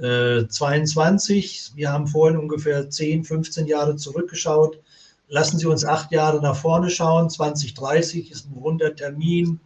[0.00, 4.80] 22, äh, wir haben vorhin ungefähr 10, 15 Jahre zurückgeschaut.
[5.32, 7.30] Lassen Sie uns acht Jahre nach vorne schauen.
[7.30, 9.60] 2030 ist ein runder Termin.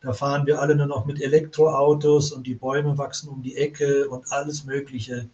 [0.00, 4.08] Da fahren wir alle nur noch mit Elektroautos und die Bäume wachsen um die Ecke
[4.08, 5.28] und alles Mögliche.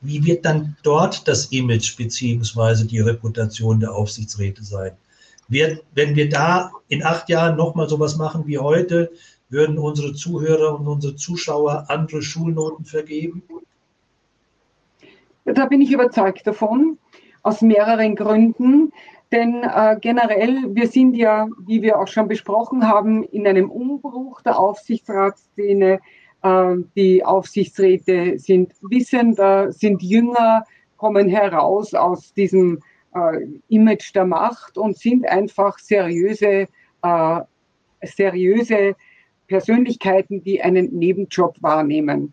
[0.00, 4.92] Wie wird dann dort das Image beziehungsweise die Reputation der Aufsichtsräte sein?
[5.48, 9.10] Wir, wenn wir da in acht Jahren nochmal sowas machen wie heute,
[9.48, 13.42] würden unsere Zuhörer und unsere Zuschauer andere Schulnoten vergeben?
[15.44, 16.98] Da bin ich überzeugt davon,
[17.42, 18.92] aus mehreren Gründen.
[19.32, 24.40] Denn äh, generell, wir sind ja, wie wir auch schon besprochen haben, in einem Umbruch
[24.42, 26.00] der Aufsichtsratsszene.
[26.42, 30.64] Äh, die Aufsichtsräte sind wissender, sind jünger,
[30.96, 32.80] kommen heraus aus diesem
[33.14, 36.68] äh, Image der Macht und sind einfach seriöse,
[37.02, 37.40] äh,
[38.02, 38.94] seriöse
[39.48, 42.32] Persönlichkeiten, die einen Nebenjob wahrnehmen.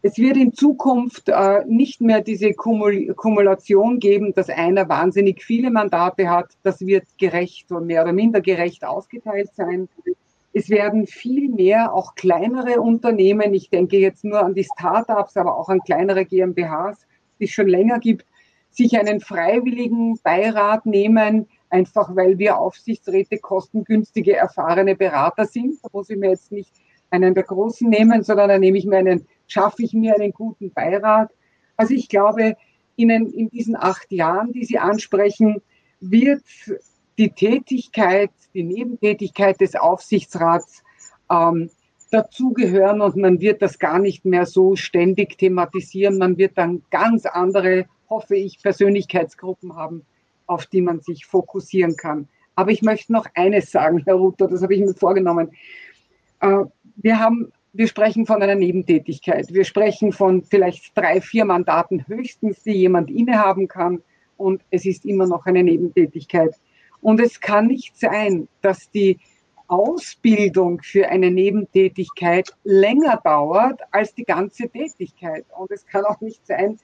[0.00, 5.72] Es wird in Zukunft äh, nicht mehr diese Kumul Kumulation geben, dass einer wahnsinnig viele
[5.72, 6.52] Mandate hat.
[6.62, 9.88] Das wird gerecht und mehr oder minder gerecht aufgeteilt sein.
[10.52, 15.56] Es werden viel mehr auch kleinere Unternehmen, ich denke jetzt nur an die Startups, aber
[15.56, 17.06] auch an kleinere GmbHs,
[17.38, 18.24] die es schon länger gibt,
[18.70, 25.78] sich einen freiwilligen Beirat nehmen, einfach weil wir Aufsichtsräte kostengünstige, erfahrene Berater sind.
[25.82, 26.72] Da muss ich mir jetzt nicht
[27.10, 30.72] einen der Großen nehmen, sondern da nehme ich mir einen, schaffe ich mir einen guten
[30.72, 31.30] Beirat.
[31.76, 32.56] Also ich glaube,
[32.96, 35.60] in, in diesen acht Jahren, die Sie ansprechen,
[36.00, 36.44] wird
[37.18, 40.84] die Tätigkeit, die Nebentätigkeit des Aufsichtsrats
[41.30, 41.70] ähm,
[42.10, 46.18] dazugehören und man wird das gar nicht mehr so ständig thematisieren.
[46.18, 50.04] Man wird dann ganz andere hoffe ich, Persönlichkeitsgruppen haben,
[50.46, 52.28] auf die man sich fokussieren kann.
[52.54, 55.50] Aber ich möchte noch eines sagen, Herr Ruther, das habe ich mir vorgenommen.
[56.40, 56.64] Äh,
[56.96, 59.52] wir haben, wir sprechen von einer Nebentätigkeit.
[59.52, 64.02] Wir sprechen von vielleicht drei, vier Mandaten höchstens, die jemand innehaben kann.
[64.36, 66.54] Und es ist immer noch eine Nebentätigkeit.
[67.00, 69.18] Und es kann nicht sein, dass die
[69.68, 75.44] Ausbildung für eine Nebentätigkeit länger dauert als die ganze Tätigkeit.
[75.56, 76.78] Und es kann auch nicht sein,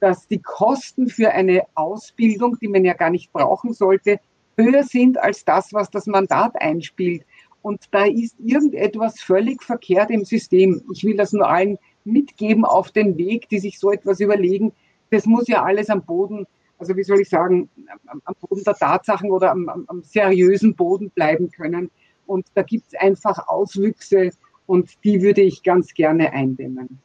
[0.00, 4.18] dass die Kosten für eine Ausbildung, die man ja gar nicht brauchen sollte,
[4.56, 7.24] höher sind als das, was das Mandat einspielt.
[7.64, 10.82] Und da ist irgendetwas völlig verkehrt im System.
[10.92, 14.70] Ich will das nur allen mitgeben auf den Weg, die sich so etwas überlegen.
[15.10, 16.46] Das muss ja alles am Boden,
[16.78, 17.70] also wie soll ich sagen,
[18.06, 21.90] am Boden der Tatsachen oder am, am, am seriösen Boden bleiben können.
[22.26, 24.32] Und da gibt es einfach Auswüchse
[24.66, 26.98] und die würde ich ganz gerne eindämmen.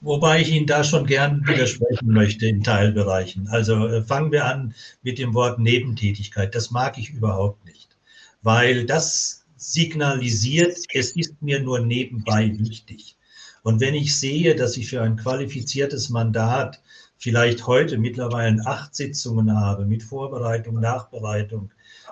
[0.00, 3.46] Wobei ich Ihnen da schon gern widersprechen möchte in Teilbereichen.
[3.46, 4.74] Also äh, fangen wir an
[5.04, 6.52] mit dem Wort Nebentätigkeit.
[6.52, 7.96] Das mag ich überhaupt nicht,
[8.42, 13.16] weil das signalisiert, es ist mir nur nebenbei wichtig.
[13.62, 16.82] Und wenn ich sehe, dass ich für ein qualifiziertes Mandat
[17.16, 21.70] vielleicht heute mittlerweile acht Sitzungen habe mit Vorbereitung, Nachbereitung,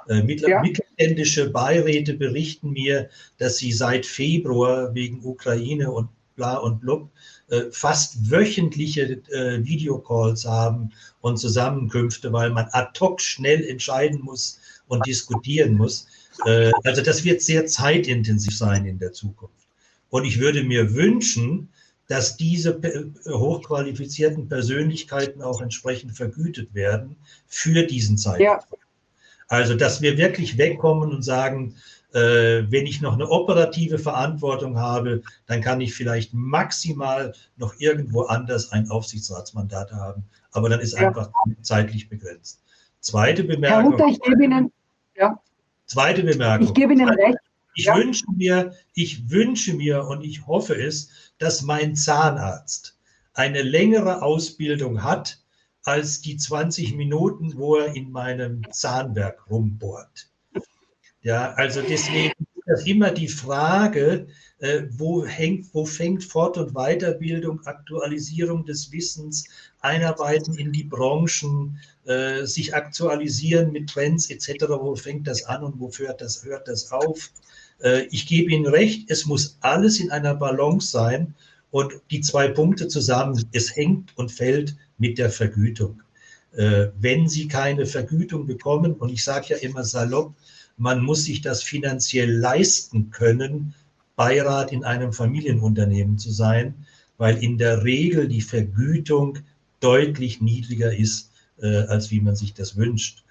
[0.09, 0.63] äh, ja.
[0.63, 7.11] mittelständische Beiräte berichten mir, dass sie seit Februar wegen Ukraine und bla und blub
[7.51, 10.91] äh, fast wöchentliche äh, Videocalls haben
[11.21, 16.07] und Zusammenkünfte, weil man ad hoc schnell entscheiden muss und diskutieren muss.
[16.45, 19.67] Äh, also das wird sehr zeitintensiv sein in der Zukunft.
[20.11, 21.69] Und ich würde mir wünschen,
[22.09, 22.79] dass diese
[23.27, 27.17] hochqualifizierten Persönlichkeiten auch entsprechend vergütet werden
[27.47, 28.45] für diesen Zeitraum.
[28.45, 28.61] Ja.
[29.49, 31.75] Also, dass wir wirklich wegkommen und sagen,
[32.13, 38.23] äh, wenn ich noch eine operative Verantwortung habe, dann kann ich vielleicht maximal noch irgendwo
[38.23, 40.25] anders ein Aufsichtsratsmandat haben.
[40.53, 41.09] Aber dann ist ja.
[41.09, 41.31] einfach
[41.63, 42.63] zeitlich begrenzt.
[43.01, 43.83] Zweite Bemerkung.
[43.83, 44.73] Herr Ruther, ich gebe Ihnen,
[45.17, 45.41] ja.
[45.93, 46.69] Zweite Bemerkung.
[46.69, 47.37] Ich gebe Ihnen recht.
[47.75, 47.97] Ich ja.
[47.97, 52.99] wünsche mir, ich wünsche mir und ich hoffe es, dass mein Zahnarzt
[53.35, 55.39] eine längere Ausbildung hat
[55.85, 60.31] als die 20 Minuten, wo er in meinem Zahnwerk rumbohrt.
[61.21, 64.29] Ja, also deswegen ist das immer die Frage,
[64.61, 69.45] äh, wo, hängt, wo fängt Fort- und Weiterbildung, Aktualisierung des Wissens,
[69.81, 75.79] Einarbeiten in die Branchen, äh, sich aktualisieren mit Trends etc., wo fängt das an und
[75.81, 77.31] wo hört das, hört das auf?
[77.83, 81.35] Äh, ich gebe Ihnen recht, es muss alles in einer Balance sein
[81.73, 86.03] Und die zwei Punkte zusammen, es hängt und fällt mit der Vergütung.
[86.55, 90.35] Äh, wenn Sie keine Vergütung bekommen, und ich sage ja immer salopp,
[90.77, 93.75] man muss sich das finanziell leisten können,
[94.17, 96.75] Beirat in einem Familienunternehmen zu sein,
[97.17, 99.39] weil in der Regel die Vergütung
[99.81, 101.32] deutlich niedriger ist,
[101.63, 103.25] als wie man sich das wünscht.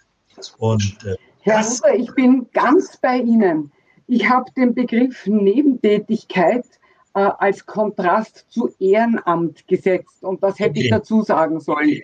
[0.58, 3.72] Und, äh, Herr Huber, ich bin ganz bei Ihnen.
[4.08, 6.66] Ich habe den Begriff Nebentätigkeit
[7.14, 10.82] äh, als Kontrast zu Ehrenamt gesetzt und das hätte okay.
[10.82, 12.02] ich dazu sagen sollen.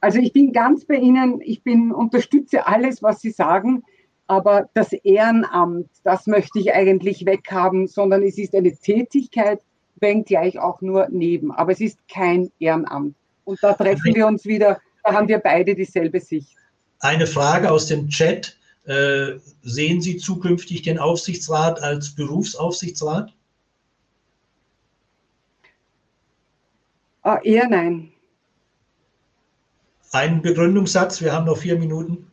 [0.00, 3.84] Also ich bin ganz bei Ihnen, ich bin, unterstütze alles, was Sie sagen,
[4.26, 9.60] aber das Ehrenamt, das möchte ich eigentlich weghaben, sondern es ist eine Tätigkeit,
[9.96, 11.52] wenngleich auch nur neben.
[11.52, 13.16] Aber es ist kein Ehrenamt.
[13.44, 16.56] Und da treffen wir uns wieder, da haben wir beide dieselbe Sicht.
[17.00, 18.56] Eine Frage aus dem Chat.
[18.86, 23.32] Äh, sehen Sie zukünftig den Aufsichtsrat als Berufsaufsichtsrat?
[27.22, 28.12] Ah, eher nein.
[30.12, 32.30] Ein Begründungssatz, wir haben noch vier Minuten.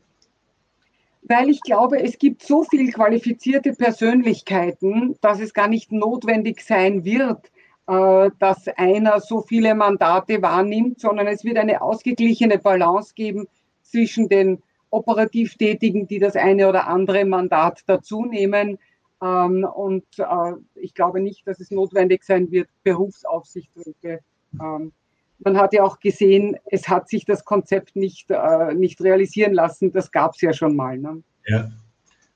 [1.23, 7.05] Weil ich glaube, es gibt so viele qualifizierte Persönlichkeiten, dass es gar nicht notwendig sein
[7.05, 7.49] wird,
[7.93, 13.47] dass einer so viele Mandate wahrnimmt, sondern es wird eine ausgeglichene Balance geben
[13.83, 18.77] zwischen den operativ Tätigen, die das eine oder andere Mandat dazu nehmen.
[19.21, 24.19] Ähm, und äh, ich glaube nicht, dass es notwendig sein wird, Berufsaufsichtsräte.
[24.59, 24.91] Ähm,
[25.39, 29.91] man hat ja auch gesehen, es hat sich das Konzept nicht, äh, nicht realisieren lassen.
[29.91, 30.97] Das gab es ja schon mal.
[30.97, 31.23] Ne?
[31.47, 31.71] Ja.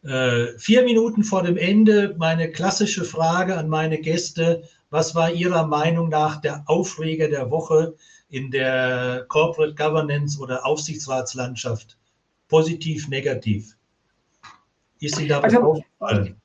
[0.03, 4.63] Äh, vier Minuten vor dem Ende meine klassische Frage an meine Gäste.
[4.89, 7.95] Was war Ihrer Meinung nach der Aufreger der Woche
[8.29, 11.97] in der Corporate Governance oder Aufsichtsratslandschaft?
[12.47, 13.75] positiv, negativ?
[14.99, 16.41] Ist Ihnen da was also, aufgefallen?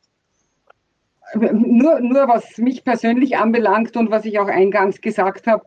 [1.35, 5.65] Nur, nur was mich persönlich anbelangt und was ich auch eingangs gesagt habe,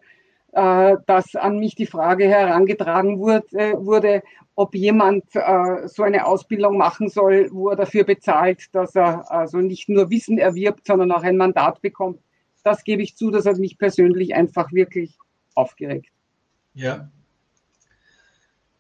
[0.51, 4.23] äh, dass an mich die Frage herangetragen wurde, äh, wurde
[4.55, 9.57] ob jemand äh, so eine Ausbildung machen soll, wo er dafür bezahlt, dass er also
[9.57, 12.19] nicht nur Wissen erwirbt, sondern auch ein Mandat bekommt.
[12.63, 15.17] Das gebe ich zu, das hat mich persönlich einfach wirklich
[15.53, 16.07] aufgeregt.
[16.73, 17.09] Ja.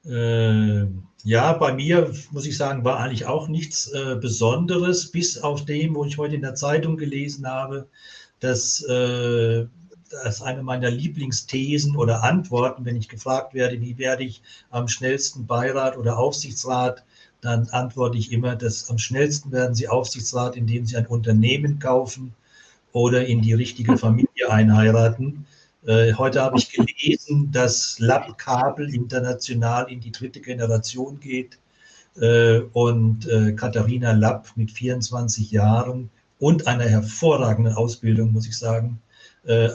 [0.05, 0.85] Äh,
[1.23, 5.95] ja, bei mir muss ich sagen, war eigentlich auch nichts äh, Besonderes, bis auf dem,
[5.95, 7.87] wo ich heute in der Zeitung gelesen habe,
[8.39, 9.65] dass äh,
[10.09, 15.47] das eine meiner Lieblingsthesen oder Antworten, wenn ich gefragt werde, wie werde ich am schnellsten
[15.47, 17.03] Beirat oder Aufsichtsrat,
[17.41, 22.33] dann antworte ich immer, dass am schnellsten werden Sie Aufsichtsrat, indem Sie ein Unternehmen kaufen
[22.93, 25.45] oder in die richtige Familie einheiraten.
[25.85, 31.59] Äh, heute habe ich gelesen, dass Lab-Kabel international in die dritte Generation geht
[32.15, 38.99] äh, und äh, Katharina Lapp mit 24 Jahren und einer hervorragenden Ausbildung, muss ich sagen,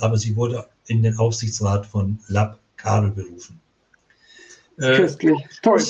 [0.01, 3.61] aber sie wurde in den Aufsichtsrat von Lab-Kabel berufen.
[4.79, 5.83] Köstlich, toll.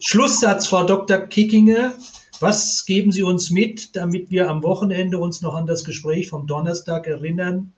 [0.00, 1.18] Schlusssatz, Frau Dr.
[1.18, 1.94] Kickinger.
[2.42, 6.46] Was geben Sie uns mit, damit wir am Wochenende uns noch an das Gespräch vom
[6.46, 7.72] Donnerstag erinnern?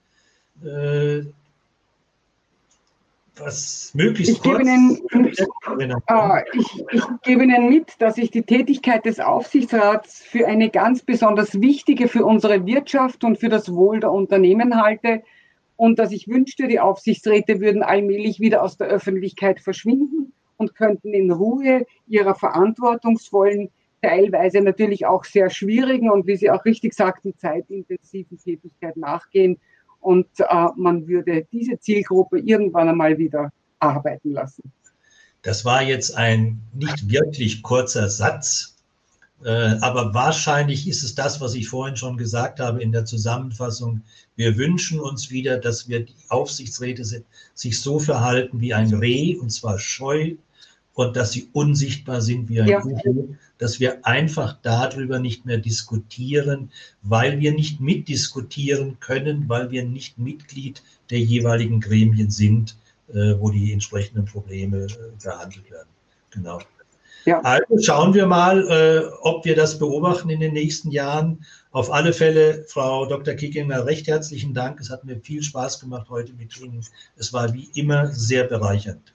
[3.37, 9.05] was möglichst ich gebe, Ihnen, äh, ich, ich gebe Ihnen mit, dass ich die Tätigkeit
[9.05, 14.11] des Aufsichtsrats für eine ganz besonders wichtige für unsere Wirtschaft und für das Wohl der
[14.11, 15.21] Unternehmen halte
[15.75, 21.13] und dass ich wünschte, die Aufsichtsräte würden allmählich wieder aus der Öffentlichkeit verschwinden und könnten
[21.13, 23.69] in Ruhe ihrer verantwortungsvollen,
[24.05, 29.57] teilweise natürlich auch sehr schwierigen und wie Sie auch richtig sagten, zeitintensiven Tätigkeit nachgehen
[29.99, 34.71] und äh, man würde diese Zielgruppe irgendwann einmal wieder arbeiten lassen.
[35.41, 38.77] Das war jetzt ein nicht wirklich kurzer Satz,
[39.43, 39.49] äh,
[39.81, 44.01] aber wahrscheinlich ist es das, was ich vorhin schon gesagt habe in der Zusammenfassung.
[44.35, 47.03] Wir wünschen uns wieder, dass wir die Aufsichtsräte
[47.53, 50.35] sich so verhalten wie ein Reh, und zwar scheu,
[50.95, 52.81] und dass sie unsichtbar sind wie ein ja.
[53.57, 56.71] Dass wir einfach darüber nicht mehr diskutieren,
[57.03, 62.77] weil wir nicht mitdiskutieren können, weil wir nicht Mitglied der jeweiligen Gremien sind,
[63.09, 65.89] äh, wo die entsprechenden Probleme äh, behandelt werden.
[66.31, 66.59] Genau.
[67.25, 67.41] Ja.
[67.41, 71.43] Also schauen wir mal, äh, ob wir das beobachten in den nächsten Jahren.
[71.71, 73.33] Auf alle Fälle, Frau Dr.
[73.33, 74.79] Kickinger, recht herzlichen Dank.
[74.79, 76.85] Es hat mir viel Spaß gemacht heute mit Ihnen.
[77.17, 79.14] Es war wie immer sehr bereichernd.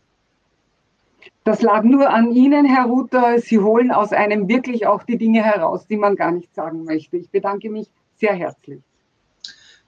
[1.45, 3.39] Das lag nur an Ihnen, Herr Ruther.
[3.41, 7.17] Sie holen aus einem wirklich auch die Dinge heraus, die man gar nicht sagen möchte.
[7.17, 7.89] Ich bedanke mich
[8.19, 8.81] sehr herzlich.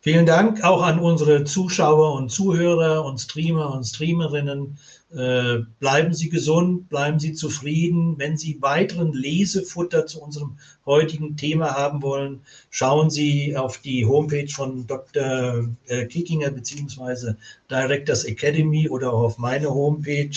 [0.00, 4.76] Vielen Dank auch an unsere Zuschauer und Zuhörer und Streamer und Streamerinnen.
[5.14, 8.18] Äh, bleiben Sie gesund, bleiben Sie zufrieden.
[8.18, 12.40] Wenn Sie weiteren Lesefutter zu unserem heutigen Thema haben wollen,
[12.70, 15.68] schauen Sie auf die Homepage von Dr.
[15.86, 17.34] Äh, Kickinger bzw.
[17.70, 20.36] Directors Academy oder auf meine Homepage.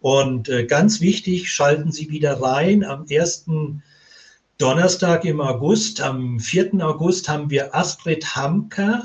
[0.00, 2.84] Und äh, ganz wichtig, schalten Sie wieder rein.
[2.84, 3.82] Am ersten
[4.58, 6.74] Donnerstag im August, am 4.
[6.80, 9.04] August haben wir Astrid Hamker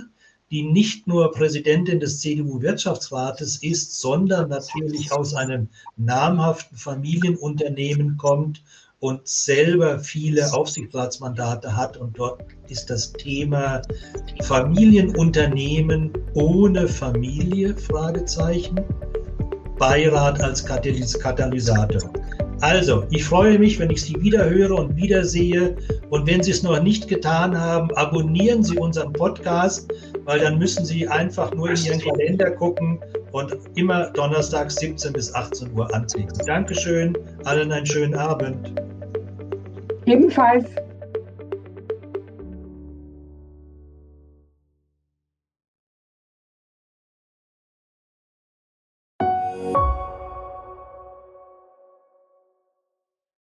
[0.54, 5.68] die nicht nur Präsidentin des CDU-Wirtschaftsrates ist, sondern natürlich aus einem
[5.98, 8.62] namhaften Familienunternehmen kommt
[9.00, 11.98] und selber viele Aufsichtsratsmandate hat.
[11.98, 13.82] Und dort ist das Thema
[14.44, 18.80] Familienunternehmen ohne Familie, Fragezeichen,
[19.78, 22.02] Beirat als Katalysator.
[22.62, 25.76] Also, ich freue mich, wenn ich Sie wieder höre und wiedersehe.
[26.10, 29.92] Und wenn Sie es noch nicht getan haben, abonnieren Sie unseren Podcast,
[30.24, 33.00] weil dann müssen Sie einfach nur in Ihren Kalender gucken
[33.34, 36.34] und immer donnerstags 17 bis 18 Uhr anklicken.
[36.46, 38.72] Dankeschön, allen einen schönen Abend.
[40.06, 40.66] Ebenfalls.